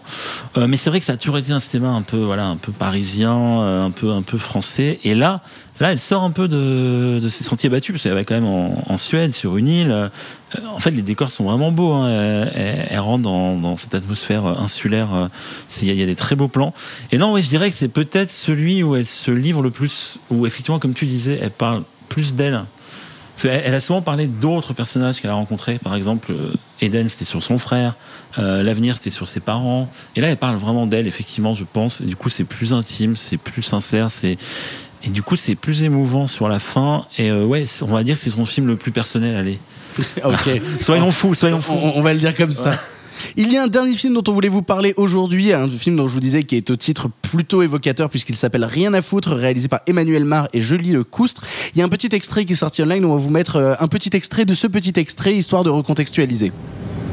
[0.57, 2.57] Euh, mais c'est vrai que ça a toujours été un cinéma un peu, voilà, un
[2.57, 4.99] peu parisien, euh, un peu, un peu français.
[5.03, 5.43] Et là,
[5.81, 8.47] là, elle sort un peu de, de ses sentiers battus parce qu'elle va quand même
[8.47, 9.91] en, Suède, sur une île.
[9.91, 10.09] Euh,
[10.73, 11.93] en fait, les décors sont vraiment beaux.
[11.93, 12.09] Hein.
[12.55, 15.31] Elle, rentre dans, dans, cette atmosphère insulaire.
[15.81, 16.75] Il y, y, a des très beaux plans.
[17.13, 20.19] Et non, oui, je dirais que c'est peut-être celui où elle se livre le plus,
[20.31, 22.65] où effectivement, comme tu disais, elle parle plus d'elle
[23.45, 25.79] elle a souvent parlé d'autres personnages qu'elle a rencontrés.
[25.79, 27.95] Par exemple, euh, Eden, c'était sur son frère.
[28.39, 29.89] Euh, L'avenir, c'était sur ses parents.
[30.17, 32.01] Et là, elle parle vraiment d'elle, effectivement, je pense.
[32.01, 34.37] Et du coup, c'est plus intime, c'est plus sincère, c'est
[35.03, 37.07] et du coup, c'est plus émouvant sur la fin.
[37.19, 39.35] Et euh, ouais, on va dire que c'est son film le plus personnel.
[39.35, 39.59] Allez.
[40.25, 40.61] ok.
[40.81, 41.73] soyons fous, soyons fous.
[41.73, 42.79] On, on, va le dire comme ça.
[43.37, 46.09] Il y a un dernier film dont on voulait vous parler aujourd'hui, un film dont
[46.09, 49.69] je vous disais qui est au titre plutôt évocateur puisqu'il s'appelle Rien à foutre, réalisé
[49.69, 51.43] par Emmanuel Mar et Julie Le Coustre.
[51.75, 53.75] Il y a un petit extrait qui est sorti online, on va vous mettre euh,
[53.81, 56.53] un petit extrait de ce petit extrait histoire de recontextualiser.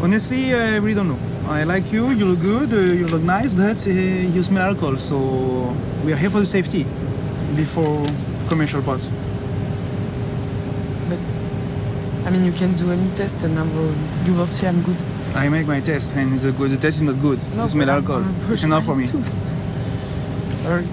[0.03, 1.17] Honestly, I really don't know.
[1.49, 4.97] I like you, you look good, uh, you look nice, but uh, you smell alcohol,
[4.99, 5.73] so
[6.05, 6.85] we are here for the safety
[7.55, 8.05] before
[8.47, 9.09] commercial parts.
[11.09, 11.17] But,
[12.25, 13.57] I mean, you can do any test and
[14.25, 14.97] you will see I'm good.
[15.37, 17.39] I make my test and it's the, the test is not good.
[17.55, 18.25] No, you smell alcohol.
[18.51, 19.05] It's not for me.
[19.05, 19.45] Tooth.
[20.57, 20.87] Sorry.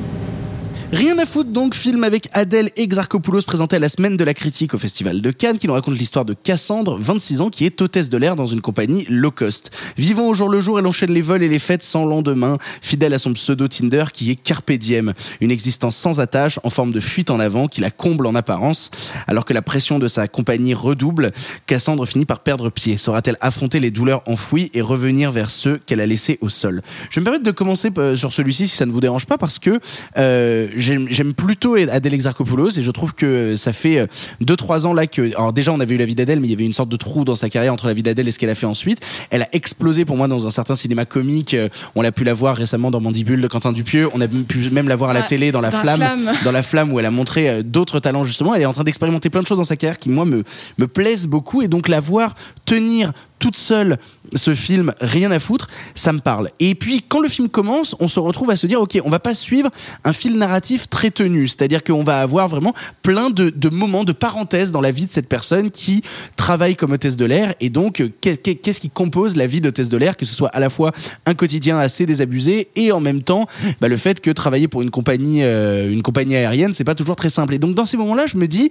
[0.95, 4.75] Rien à foutre donc, film avec Adèle Exarchopoulos présenté à la semaine de la critique
[4.75, 8.11] au Festival de Cannes qui nous raconte l'histoire de Cassandre, 26 ans, qui est hôtesse
[8.11, 9.73] de l'air dans une compagnie low cost.
[9.99, 13.13] Vivant au jour le jour, elle enchaîne les vols et les fêtes sans lendemain, fidèle
[13.13, 17.01] à son pseudo Tinder qui est Carpe Diem, une existence sans attache en forme de
[17.01, 18.93] fuite en avant qui la comble en apparence.
[19.27, 21.33] Alors que la pression de sa compagnie redouble,
[21.67, 22.99] Cassandre finit par perdre pied.
[22.99, 26.83] Saura-t-elle affronter les douleurs enfouies et revenir vers ceux qu'elle a laissés au sol?
[27.11, 29.39] Je vais me permettre de commencer euh, sur celui-ci si ça ne vous dérange pas
[29.39, 29.81] parce que
[30.19, 34.07] euh, j'aime plutôt Adèle Exarchopoulos et je trouve que ça fait
[34.43, 36.55] 2-3 ans là que alors déjà on avait eu la vie d'Adèle mais il y
[36.55, 38.51] avait une sorte de trou dans sa carrière entre la vie d'Adèle et ce qu'elle
[38.51, 39.01] a fait ensuite.
[39.31, 41.57] Elle a explosé pour moi dans un certain cinéma comique
[41.95, 44.09] on l'a pu la voir récemment dans Mandibule de Quentin Dupieux.
[44.15, 46.37] On a pu même la voir à la télé dans la dans la flamme, Flamme.
[46.45, 48.55] dans la flamme où elle a montré euh, d'autres talents justement.
[48.55, 50.43] Elle est en train d'expérimenter plein de choses dans sa carrière qui moi me
[50.79, 51.63] me plaisent beaucoup.
[51.63, 53.99] Et donc la voir tenir toute seule
[54.35, 56.49] ce film rien à foutre ça me parle.
[56.61, 59.19] Et puis quand le film commence on se retrouve à se dire ok on va
[59.19, 59.71] pas suivre
[60.05, 61.47] un fil narratif très tenu.
[61.49, 65.29] C'est-à-dire qu'on va avoir vraiment plein de, moments de parenthèses dans la vie de cette
[65.29, 66.03] personne qui
[66.37, 67.55] travaille comme hôtesse de l'air.
[67.61, 70.49] Et donc qu'est- qu'est- qu'est-ce qui compose la vie d'hôtesse de l'air que ce soit
[70.49, 70.93] à la fois
[71.27, 73.47] un quotidien assez désabusé et en même temps
[73.81, 77.17] bah, le fait que travailler pour une compagnie euh, une compagnie aérienne c'est pas toujours
[77.17, 77.53] très simple.
[77.55, 78.71] Et donc dans ces moments là je me dis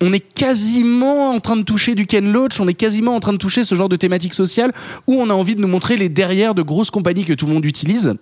[0.00, 3.32] on est quasiment en train de toucher du Ken Loach, on est quasiment en train
[3.32, 4.72] de toucher ce genre de thématique sociale
[5.06, 7.52] où on a envie de nous montrer les derrière de grosses compagnies que tout le
[7.52, 8.14] monde utilise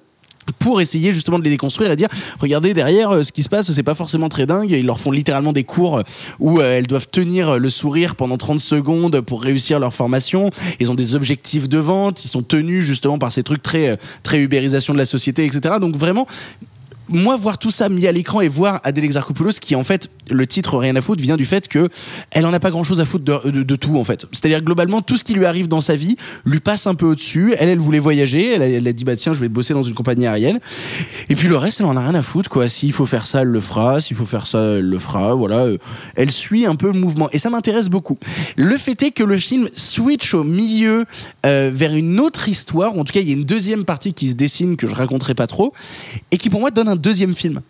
[0.59, 2.09] pour essayer justement de les déconstruire et dire
[2.39, 4.71] regardez derrière euh, ce qui se passe c'est pas forcément très dingue.
[4.71, 6.03] Ils leur font littéralement des cours
[6.39, 10.51] où euh, elles doivent tenir euh, le sourire pendant 30 secondes pour réussir leur formation.
[10.79, 14.39] Ils ont des objectifs de vente ils sont tenus justement par ces trucs très très
[14.39, 16.27] ubérisation de la société etc donc vraiment
[17.09, 20.47] moi, voir tout ça mis à l'écran et voir Adèle Exarchopoulos, qui en fait, le
[20.47, 21.89] titre Rien à foutre vient du fait que
[22.31, 24.27] elle en a pas grand chose à foutre de, tout, en fait.
[24.33, 27.55] C'est-à-dire, globalement, tout ce qui lui arrive dans sa vie lui passe un peu au-dessus.
[27.59, 28.55] Elle, elle voulait voyager.
[28.55, 30.59] Elle a dit, bah tiens, je vais bosser dans une compagnie aérienne.
[31.29, 32.69] Et puis le reste, elle en a rien à foutre, quoi.
[32.69, 34.01] S'il faut faire ça, elle le fera.
[34.01, 35.35] S'il faut faire ça, elle le fera.
[35.35, 35.65] Voilà.
[35.65, 35.79] Euh,
[36.15, 37.29] Elle suit un peu le mouvement.
[37.33, 38.19] Et ça m'intéresse beaucoup.
[38.57, 41.05] Le fait est que le film switch au milieu
[41.45, 42.99] euh, vers une autre histoire.
[42.99, 45.35] En tout cas, il y a une deuxième partie qui se dessine que je raconterai
[45.35, 45.73] pas trop
[46.31, 47.61] et qui pour moi donne un deuxième film.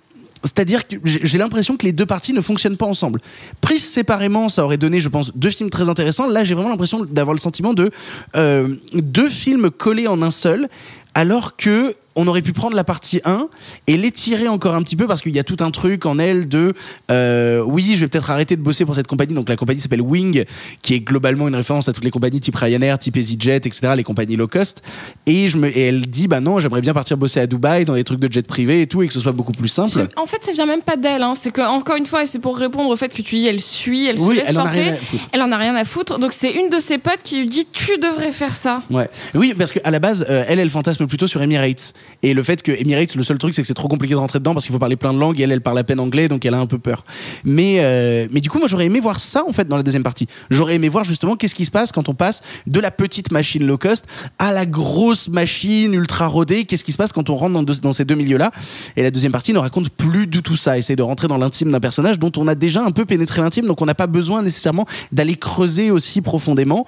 [0.47, 3.21] C'est-à-dire que j'ai l'impression que les deux parties ne fonctionnent pas ensemble.
[3.61, 6.27] Prises séparément, ça aurait donné, je pense, deux films très intéressants.
[6.27, 7.91] Là, j'ai vraiment l'impression d'avoir le sentiment de
[8.37, 10.69] euh, deux films collés en un seul,
[11.15, 13.49] alors que on aurait pu prendre la partie 1
[13.87, 16.49] et l'étirer encore un petit peu parce qu'il y a tout un truc en elle
[16.49, 16.73] de
[17.11, 20.03] euh, oui je vais peut-être arrêter de bosser pour cette compagnie donc la compagnie s'appelle
[20.03, 20.45] Wing
[20.83, 24.05] qui est globalement une référence à toutes les compagnies type Ryanair type EasyJet etc les
[24.05, 24.83] compagnies low cost
[25.27, 27.95] et je me et elle dit bah non j'aimerais bien partir bosser à Dubaï dans
[27.95, 30.27] des trucs de jet privé et tout et que ce soit beaucoup plus simple En
[30.27, 31.23] fait, ça vient même pas d'elle.
[31.23, 31.35] Hein.
[31.35, 33.61] C'est que encore une fois, et c'est pour répondre au fait que tu dis, elle
[33.61, 34.83] suit, elle se Oui, laisse elle en a porter.
[34.83, 35.29] rien à foutre.
[35.33, 36.19] Elle en a rien à foutre.
[36.19, 38.83] Donc c'est une de ses potes qui lui dit, tu devrais faire ça.
[38.91, 39.09] Ouais.
[39.35, 41.93] Oui, parce qu'à la base, euh, elle, elle fantasme plutôt sur Emirates.
[42.23, 44.39] Et le fait que Emirates, le seul truc, c'est que c'est trop compliqué de rentrer
[44.39, 46.29] dedans parce qu'il faut parler plein de langues et elle, elle parle à peine anglais,
[46.29, 47.05] donc elle a un peu peur.
[47.45, 50.03] Mais, euh, mais du coup, moi, j'aurais aimé voir ça, en fait, dans la deuxième
[50.03, 50.27] partie.
[50.51, 53.67] J'aurais aimé voir justement qu'est-ce qui se passe quand on passe de la petite machine
[53.67, 54.07] low cost
[54.39, 56.65] à la grosse machine ultra rodée.
[56.65, 58.51] Qu'est-ce qui se passe quand on rentre dans, dans ces deux milieux-là?
[58.97, 60.79] Et la deuxième partie ne raconte plus du tout ça.
[60.79, 63.67] Essaye de rentrer dans l'intime d'un personnage dont on a déjà un peu pénétré l'intime,
[63.67, 66.87] donc on n'a pas besoin nécessairement d'aller creuser aussi profondément.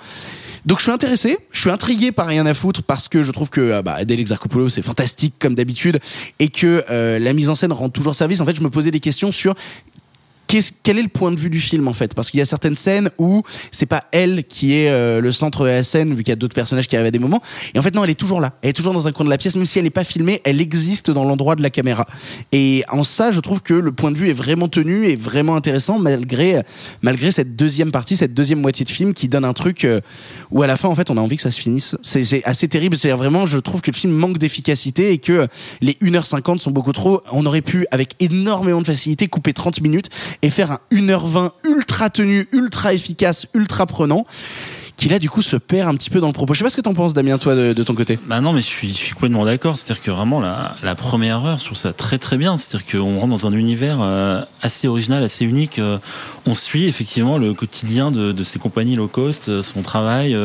[0.69, 3.49] Donc je suis intéressé, je suis intrigué par rien à foutre parce que je trouve
[3.49, 5.99] que ah bah, Adèle Exarchopoulos c'est fantastique comme d'habitude
[6.41, 8.43] et que euh, la mise en scène rend toujours service.
[8.43, 9.55] En fait, je me posais des questions sur
[10.49, 12.15] qu'est-ce- quel est le point de vue du film en fait?
[12.15, 15.63] Parce qu'il y a certaines scènes où c'est pas elle qui est euh, le centre
[15.63, 17.41] de la scène vu qu'il y a d'autres personnages qui arrivent à des moments.
[17.75, 18.55] Et en fait non, elle est toujours là.
[18.63, 20.41] Elle est toujours dans un coin de la pièce, même si elle n'est pas filmée,
[20.45, 22.07] elle existe dans l'endroit de la caméra.
[22.51, 25.55] Et en ça, je trouve que le point de vue est vraiment tenu et vraiment
[25.55, 26.63] intéressant malgré
[27.03, 30.01] malgré cette deuxième partie, cette deuxième moitié de film qui donne un truc euh,
[30.51, 31.95] où à la fin en fait on a envie que ça se finisse.
[32.03, 32.97] C'est assez terrible.
[32.97, 35.47] C'est vraiment, je trouve que le film manque d'efficacité et que
[35.81, 37.23] les 1h50 sont beaucoup trop.
[37.33, 40.09] On aurait pu avec énormément de facilité couper 30 minutes
[40.43, 44.25] et faire un 1h20 ultra tenu, ultra efficace, ultra prenant
[44.99, 46.55] qui là du coup se perd un petit peu dans le propos.
[46.55, 48.19] Je sais pas ce que t'en penses Damien toi de, de ton côté.
[48.27, 49.79] Bah non, mais je suis, je suis complètement d'accord.
[49.79, 52.59] C'est-à-dire que vraiment la, la première heure, je trouve ça très très bien.
[52.59, 55.79] C'est-à-dire qu'on rentre dans un univers euh, assez original, assez unique.
[55.79, 55.99] Euh,
[56.47, 60.37] on suit effectivement le quotidien de, de ces compagnies low cost, euh, son travail,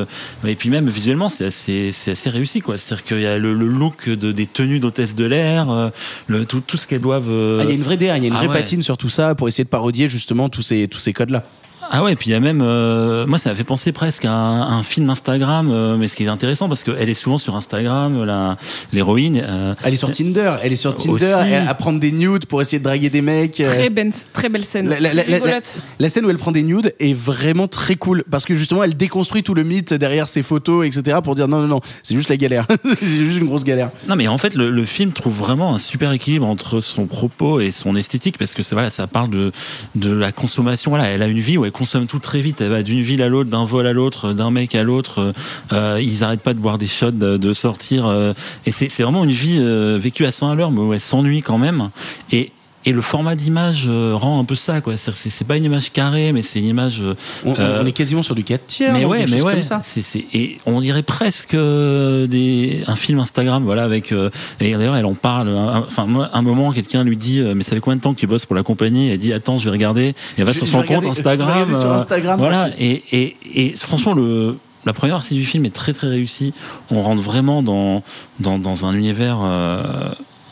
[0.45, 2.77] et puis même visuellement, c'est assez, c'est assez réussi quoi.
[2.77, 5.91] C'est-à-dire qu'il y a le, le look de, des tenues d'hôtesse de l'air,
[6.27, 7.29] le tout, tout ce qu'elles doivent.
[7.59, 8.53] Ah, Il y a une vraie il y a une ah vraie ouais.
[8.59, 11.43] patine sur tout ça pour essayer de parodier justement tous ces tous ces codes là.
[11.91, 14.31] Ah ouais, puis il y a même, euh, moi ça m'a fait penser presque à
[14.31, 17.55] un, un film Instagram, euh, mais ce qui est intéressant parce qu'elle est souvent sur
[17.55, 18.57] Instagram, la
[18.91, 19.41] l'héroïne.
[19.45, 21.51] euh, Elle est sur Tinder, elle est sur Tinder, Aussi.
[21.51, 23.59] elle- à prendre des nudes pour essayer de draguer des mecs.
[23.59, 24.89] euh, Très, ben- très belle scène.
[24.89, 25.75] La, la- la- la- Rigolote.
[25.99, 28.95] la scène où elle prend des nudes est vraiment très cool parce que justement elle
[28.97, 32.29] déconstruit tout le mythe derrière ses photos etc pour dire non non non c'est juste
[32.29, 32.65] la galère
[32.99, 35.79] c'est juste une grosse galère Non, mais en fait, le, le film trouve vraiment un
[35.79, 39.51] super équilibre entre son propos et son esthétique parce que c'est voilà, ça parle de
[39.95, 40.91] de la consommation.
[40.91, 42.61] Voilà, elle a une vie où elle consomme tout très vite.
[42.61, 45.33] Elle va d'une ville à l'autre, d'un vol à l'autre, d'un mec à l'autre.
[45.73, 48.07] Euh, ils arrêtent pas de boire des shots, de, sortir.
[48.07, 48.33] euh,
[48.65, 50.99] et c'est c'est vraiment une vie euh, vécue à 100 à l'heure, mais où elle
[50.99, 51.89] s'ennuie quand même.
[52.31, 52.51] Et
[52.85, 54.95] et le format d'image euh, rend un peu ça, quoi.
[54.97, 57.01] C'est- pas une image carrée, mais c'est une image.
[57.01, 57.15] euh,
[57.45, 59.61] on, euh, on est quasiment sur du 4 tiers mais non, ouais, mais ouais, comme
[59.61, 59.81] ça.
[59.83, 65.05] c'est c'est et on dirait presque des un film Instagram, voilà, avec et d'ailleurs elle
[65.05, 65.49] en parle.
[65.49, 68.27] Enfin, moi, un moment, quelqu'un lui dit, mais ça fait combien de temps que tu
[68.27, 69.09] bosses pour la compagnie?
[69.09, 70.03] Elle dit, attends, je vais regarder.
[70.09, 71.49] Et elle va Je- sur je son compte je Instagram.
[71.49, 72.69] regarder sur Instagram voilà.
[72.69, 76.53] que- Et, et et franchement le la première partie du film est très très réussie.
[76.91, 78.03] On rentre vraiment dans
[78.39, 79.39] dans dans un univers.
[79.43, 79.83] euh,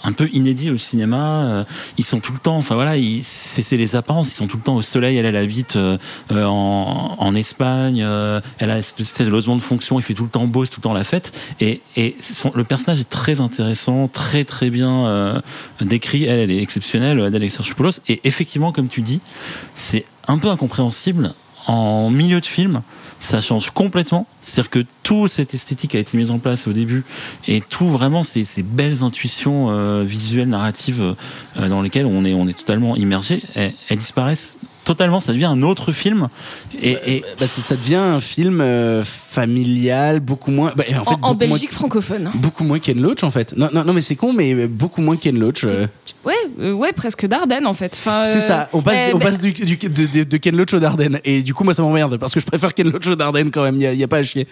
[0.04, 1.44] un peu inédit au cinéma.
[1.46, 1.64] Euh,
[1.98, 4.30] Ils sont tout le temps, enfin voilà, c'est les apparences.
[4.30, 5.18] Ils sont tout le temps au soleil.
[5.18, 5.98] Elle, elle habite euh,
[6.32, 8.02] euh, en, en Espagne.
[8.04, 10.00] euh, elle a ce logement de fonction.
[10.00, 11.32] Il fait tout le temps beau, c'est tout le temps la fête.
[11.60, 15.42] Et, et son- le personnage est très intéressant, très très bien euh,
[15.82, 16.26] décrit.
[16.26, 18.00] Elle, elle est exceptionnelle, Adèle Exarchopoulos.
[18.08, 19.22] Et effectivement, comme tu dis,
[19.76, 21.34] c'est un peu incompréhensible
[21.68, 22.82] en milieu de film.
[23.22, 24.26] Ça change complètement.
[24.42, 27.06] C'est-à-dire que toute cette esthétique a été mise en place au début
[27.48, 31.16] et tout vraiment ces, ces belles intuitions euh, visuelles, narratives
[31.58, 34.58] euh, dans lesquelles on est, on est totalement immergé, elles, elles disparaissent
[34.94, 35.20] totalement.
[35.20, 36.28] Ça devient un autre film.
[36.82, 40.98] Et, et Bah, c'est- ça devient un film euh, familial beaucoup moins bah, en, fait,
[41.00, 42.32] En, en beaucoup Belgique moins, francophone.
[42.36, 45.16] beaucoup moins Ken Loach en fait non non, non mais c'est con mais beaucoup moins
[45.18, 45.88] Ken Loach euh.
[46.24, 47.96] Ouais, euh, ouais, presque Dardenne en fait.
[47.98, 50.56] Enfin, C'est euh, ça, on passe, eh, on passe du, du- de, de- de Ken
[50.56, 51.20] Loach au Dardenne.
[51.24, 53.64] Et du coup, moi, ça m'emmerde parce que je préfère Ken Loach au Dardenne quand
[53.64, 53.82] même.
[53.82, 54.46] Il n'y a, pas à chier.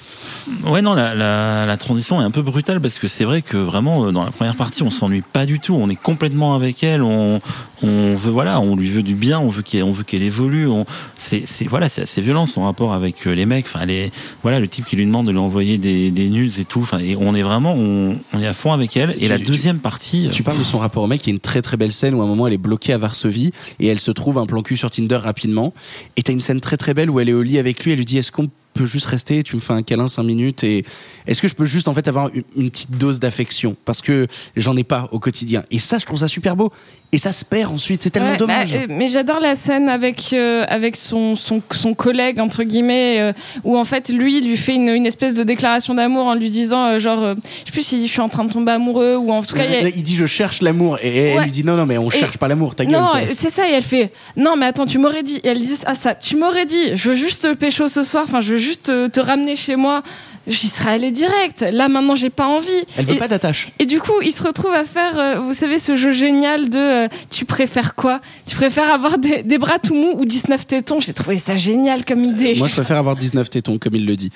[0.65, 3.55] Ouais, non, la, la, la transition est un peu brutale parce que c'est vrai que
[3.57, 5.75] vraiment, euh, dans la première partie, on s'ennuie pas du tout.
[5.75, 7.03] On est complètement avec elle.
[7.03, 7.39] On,
[7.83, 9.39] on veut, voilà, on lui veut du bien.
[9.39, 10.67] On veut qu'elle, on veut qu'elle évolue.
[10.67, 10.85] On,
[11.17, 13.65] c'est, c'est, voilà, c'est assez violent son rapport avec euh, les mecs.
[13.65, 14.11] Enfin, les,
[14.41, 16.79] voilà, le type qui lui demande de lui envoyer des, des nudes et tout.
[16.81, 19.11] Enfin, et on est vraiment, on, on est à fond avec elle.
[19.17, 20.27] Et Tu- la tu- deuxième partie.
[20.27, 21.91] euh, Tu parles de son rapport au mec, il y a une très très belle
[21.91, 24.45] scène où à un moment elle est bloquée à Varsovie et elle se trouve un
[24.45, 25.73] plan cul sur Tinder rapidement.
[26.15, 27.97] Et t'as une scène très très belle où elle est au lit avec lui, elle
[27.97, 30.85] lui dit est-ce qu'on peut juste rester, tu me fais un câlin 5 minutes et
[31.27, 33.75] est-ce que je peux juste en fait avoir une, une petite dose d'affection?
[33.83, 35.63] Parce que j'en ai pas au quotidien.
[35.71, 36.71] Et ça je trouve ça super beau
[37.11, 38.73] et ça se perd ensuite, c'est tellement Ouais, dommage.
[38.73, 43.17] bah, euh, mais j'adore la scène avec euh, avec son, son son collègue entre guillemets
[43.19, 46.35] euh, où en fait lui il lui fait une, une espèce de déclaration d'amour en
[46.35, 48.73] lui disant euh, genre je sais plus s'il dit je suis en train de tomber
[48.73, 51.63] amoureux ou en tout cas il a- dit je cherche l'amour et elle lui dit
[51.63, 52.93] non non mais on Et- cherche pas l'amour, ta gueule.
[52.93, 55.37] non, c'est ça, et elle fait Non, mais attends, tu m'aurais dit.
[55.43, 58.23] Et elle dit Ah, ça, tu m'aurais dit, je veux juste te pécho ce soir,
[58.27, 60.03] enfin, je veux juste te, te ramener chez moi.
[60.47, 61.65] J'y serais allé direct.
[61.71, 62.69] Là, maintenant, j'ai pas envie.
[62.97, 63.71] Elle veut et, pas d'attache.
[63.79, 66.77] et du coup, il se retrouve à faire, euh, vous savez, ce jeu génial de
[66.77, 68.19] euh, Tu préfères quoi?
[68.45, 70.99] Tu préfères avoir des, des bras tout mous ou 19 tétons?
[70.99, 72.55] J'ai trouvé ça génial comme idée.
[72.55, 74.31] Moi je préfère avoir 19 tétons comme il le dit.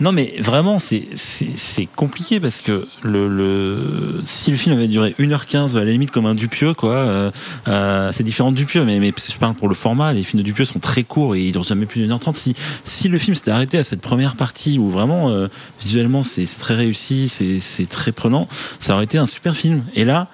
[0.00, 5.76] Non, mais vraiment, c'est compliqué parce que le, le si le film avait duré 1h15
[5.76, 7.30] à la limite comme un Dupieux, quoi, euh,
[7.68, 10.46] euh, c'est différent de Dupieux, mais, mais je parle pour le format, les films de
[10.46, 12.36] Dupieux sont très courts et ils durent jamais plus d'une heure trente.
[12.36, 12.54] Si,
[12.84, 15.48] si le film s'était arrêté à cette première partie où vraiment euh,
[15.80, 19.84] visuellement c'est très réussi, c'est très prenant, ça aurait été un super film.
[19.94, 20.28] Et là,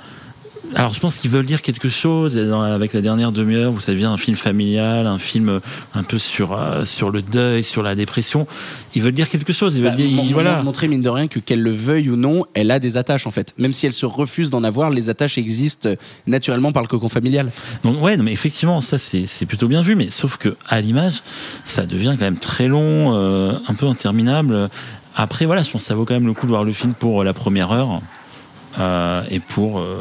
[0.75, 4.07] alors je pense qu'ils veulent dire quelque chose avec la dernière demi-heure où ça devient
[4.07, 5.61] un film familial, un film euh,
[5.95, 8.47] un peu sur euh, sur le deuil, sur la dépression.
[8.95, 9.77] Ils veulent dire quelque chose.
[9.77, 10.59] Ils veulent Bah, dire, mon- ils- voilà.
[10.59, 13.27] mon- montrer mine de rien que qu'elle le veuille ou non, elle a des attaches
[13.27, 13.55] en fait.
[13.59, 15.89] Même si elle se refuse d'en avoir, les attaches existent
[16.27, 17.51] naturellement par le cocon familial.
[17.83, 20.81] Donc ouais, non, mais effectivement, ça c'est c'est plutôt bien vu, mais sauf que à
[20.81, 21.23] l'image,
[21.65, 24.69] ça devient quand même très long, euh, un peu interminable.
[25.15, 26.93] Après voilà, je pense que ça vaut quand même le coup de voir le film
[26.93, 28.01] pour la première heure
[28.79, 29.97] euh, et pour euh,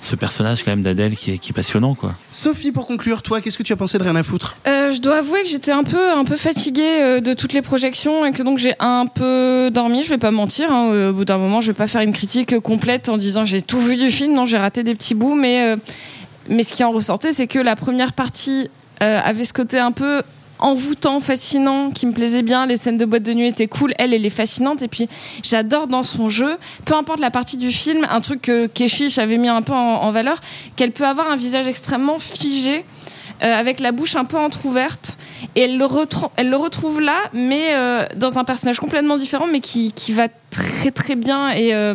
[0.00, 2.14] ce personnage quand même d'Adèle qui est, qui est passionnant quoi.
[2.32, 4.56] Sophie, pour conclure, toi, qu'est-ce que tu as pensé de Rien à foutre?
[4.66, 7.62] Euh, je dois avouer que j'étais un peu un peu fatiguée euh, de toutes les
[7.62, 10.02] projections et que donc j'ai un peu dormi.
[10.02, 10.72] Je vais pas mentir.
[10.72, 13.44] hein, euh, au bout d'un moment, je vais pas faire une critique complète en disant
[13.44, 14.34] j'ai tout vu du film.
[14.34, 15.76] Non, j'ai raté des petits bouts, mais euh,
[16.48, 18.70] mais ce qui en ressortait, c'est que la première partie
[19.02, 20.22] euh, avait ce côté un peu
[20.58, 22.66] envoûtant, fascinant, qui me plaisait bien.
[22.66, 23.94] Les scènes de boîte de nuit étaient cool.
[23.98, 24.82] Elle, elle est fascinante.
[24.82, 25.08] Et puis,
[25.42, 29.38] j'adore dans son jeu, peu importe la partie du film, un truc que Keshish avait
[29.38, 30.40] mis un peu en, valeur,
[30.76, 32.84] qu'elle peut avoir un visage extrêmement figé.
[33.42, 35.16] euh, avec la bouche un peu entrouverte
[35.54, 35.86] et elle le,
[36.36, 40.26] elle le retrouve là mais euh, dans un personnage complètement différent mais qui, qui va
[40.50, 41.94] très très bien et euh,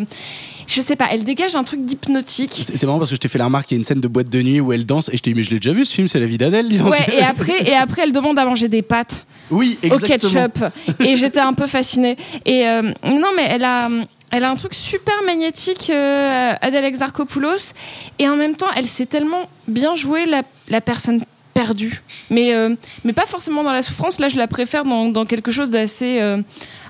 [0.73, 2.65] je sais pas, elle dégage un truc d'hypnotique.
[2.73, 4.07] C'est marrant parce que je t'ai fait la remarque, il y a une scène de
[4.07, 5.85] boîte de nuit où elle danse et je t'ai dit, mais je l'ai déjà vu
[5.85, 6.89] ce film, c'est la vie d'Adèle, dis donc.
[6.89, 9.25] Ouais, et après, et après, elle demande à manger des pâtes.
[9.51, 10.47] Oui, au exactement.
[10.47, 10.65] ketchup.
[11.01, 12.17] Et j'étais un peu fascinée.
[12.45, 13.89] Et euh, non, mais elle a,
[14.31, 17.73] elle a un truc super magnétique, euh, Adèle Exarchopoulos.
[18.19, 22.01] Et en même temps, elle sait tellement bien jouer la, la personne perdue.
[22.29, 24.19] Mais, euh, mais pas forcément dans la souffrance.
[24.19, 26.41] Là, je la préfère dans, dans quelque chose d'assez euh,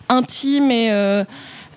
[0.10, 1.24] intime et.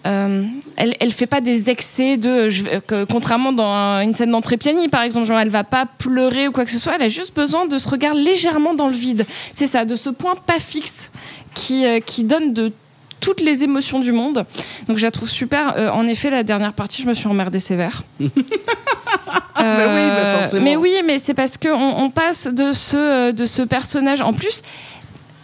[0.06, 0.44] Euh,
[0.76, 4.56] elle, elle fait pas des excès de, je- que- contrairement dans un- une scène d'entrée
[4.56, 7.08] piani par exemple, genre elle va pas pleurer ou quoi que ce soit, elle a
[7.08, 9.26] juste besoin de se regarder légèrement dans le vide.
[9.52, 11.10] C'est ça, de ce point pas fixe
[11.54, 12.72] qui, euh, qui donne de
[13.20, 14.44] toutes les émotions du monde.
[14.86, 15.74] Donc je la trouve super.
[15.78, 18.02] Euh, en effet, la dernière partie, je me suis emmerdée sévère.
[18.20, 18.26] mais
[19.86, 20.64] oui, mais forcément.
[20.64, 24.20] mais oui, mais c'est parce qu'on on passe de ce, de ce personnage.
[24.20, 24.62] En plus,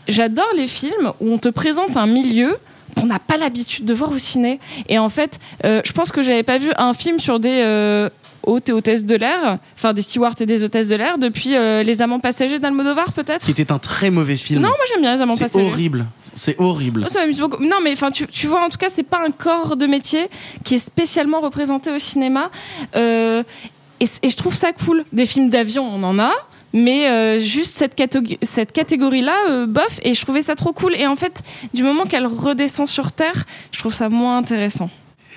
[0.07, 2.57] j'adore les films où on te présente un milieu
[2.97, 4.61] qu'on n'a pas l'habitude de voir au ciné.
[4.89, 8.09] Et en fait, euh, je pense que j'avais pas vu un film sur des euh,
[8.45, 11.83] hôtes et hôtesses de l'air, enfin des stewards et des hôtesses de l'air, depuis euh,
[11.83, 13.45] Les Amants Passagers d'Almodovar, peut-être?
[13.45, 14.61] Qui était un très mauvais film.
[14.61, 15.67] Non, moi j'aime bien Les Amants C'est Passagers.
[15.67, 16.07] horrible.
[16.35, 17.01] C'est horrible.
[17.01, 17.63] Moi, ça m'amuse beaucoup.
[17.63, 20.29] Non, mais enfin, tu, tu vois, en tout cas, c'est pas un corps de métier
[20.65, 22.51] qui est spécialement représenté au cinéma.
[22.97, 25.05] Et, et je trouve ça cool.
[25.13, 26.33] Des films d'avion, on en a.
[26.73, 30.95] Mais euh, juste cette, catég- cette catégorie-là, euh, bof, et je trouvais ça trop cool.
[30.97, 31.43] Et en fait,
[31.75, 34.89] du moment qu'elle redescend sur Terre, je trouve ça moins intéressant.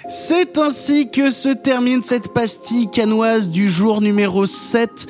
[0.08, 5.08] C'est ainsi que se termine cette pastille canoise du jour numéro 7.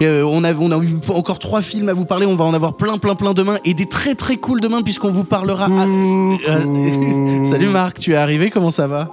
[0.00, 2.54] Euh, on, a, on a eu encore trois films à vous parler, on va en
[2.54, 5.66] avoir plein plein plein demain et des très très cool demain puisqu'on vous parlera...
[5.66, 9.10] à- Salut Marc, tu es arrivé, comment ça va?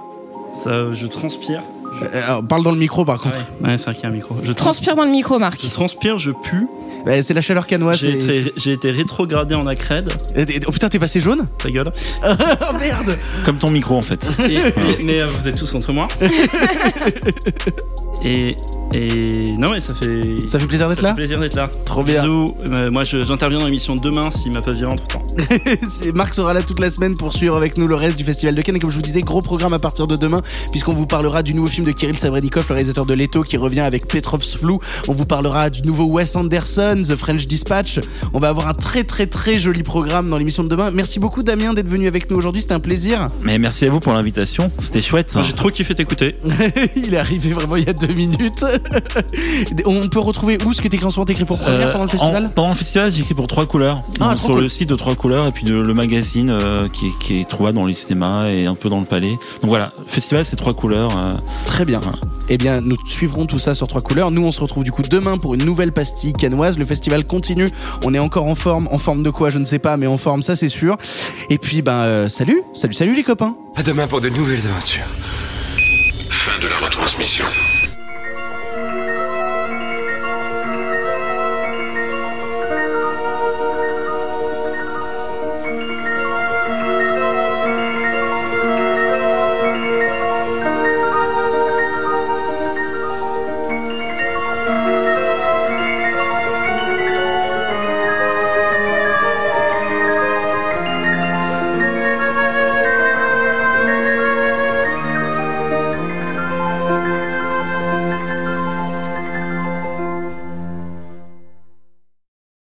[0.64, 1.62] Ça, je transpire.
[2.02, 3.38] Euh, alors, Parle dans le micro par contre.
[3.62, 4.36] Ouais, c'est vrai qu'il y a un micro.
[4.42, 5.60] Je Transpire dans le micro, Marc.
[5.62, 6.66] Je transpire, je pue.
[7.04, 7.98] Bah, c'est la chaleur canoise.
[7.98, 10.12] J'ai été, j'ai été rétrogradé en accrède.
[10.66, 11.92] Oh putain, t'es passé jaune Ta gueule.
[12.24, 14.28] Oh merde Comme ton micro en fait.
[14.48, 16.08] Et- et- mais euh, vous êtes tous contre moi.
[18.24, 18.52] Et,
[18.96, 21.68] et non mais ça fait Ça fait plaisir d'être là fait plaisir d'être là.
[21.84, 22.22] Trop bien.
[22.22, 22.46] Bisous.
[22.70, 25.22] Euh, moi je- j'interviens dans l'émission demain s'il m'a pas viré entre temps.
[25.88, 28.54] C'est- Marc sera là toute la semaine pour suivre avec nous le reste du Festival
[28.54, 28.76] de Cannes.
[28.76, 30.40] Et comme je vous disais, gros programme à partir de demain,
[30.70, 33.80] puisqu'on vous parlera du nouveau film de Kirill Sabrenikov, le réalisateur de Leto, qui revient
[33.80, 34.78] avec Petrov's Flou.
[35.08, 38.00] On vous parlera du nouveau Wes Anderson, The French Dispatch.
[38.32, 40.90] On va avoir un très très très joli programme dans l'émission de demain.
[40.90, 43.26] Merci beaucoup Damien d'être venu avec nous aujourd'hui, c'était un plaisir.
[43.42, 45.32] Mais merci à vous pour l'invitation, c'était chouette.
[45.36, 45.42] hein.
[45.46, 46.36] J'ai trop kiffé t'écouter.
[46.96, 48.64] Il est arrivé vraiment il y a deux minutes.
[49.86, 52.04] On peut retrouver où ce que t'écris en ce moment T'écris pour première Euh, pendant
[52.04, 52.46] le festival?
[52.46, 53.98] en- Pendant le festival, j'ai écrit pour Trois Couleurs.
[54.20, 54.62] Ah, Donc, sur cool.
[54.62, 57.48] le site de Trois Couleurs et puis de- le magazine euh, qui, est- qui est
[57.48, 59.32] trouvable dans les cinémas et un peu dans le palais.
[59.60, 61.16] Donc voilà, festival c'est Trois Couleurs.
[61.16, 61.32] euh,
[61.64, 62.00] Très bien.
[62.48, 64.30] Eh bien, nous suivrons tout ça sur trois couleurs.
[64.30, 66.78] Nous, on se retrouve du coup demain pour une nouvelle pastille canoise.
[66.78, 67.68] Le festival continue.
[68.04, 68.86] On est encore en forme.
[68.92, 70.96] En forme de quoi, je ne sais pas, mais en forme, ça c'est sûr.
[71.50, 73.56] Et puis, ben, euh, salut, salut, salut les copains.
[73.74, 75.06] À demain pour de nouvelles aventures.
[76.30, 77.44] Fin de la retransmission.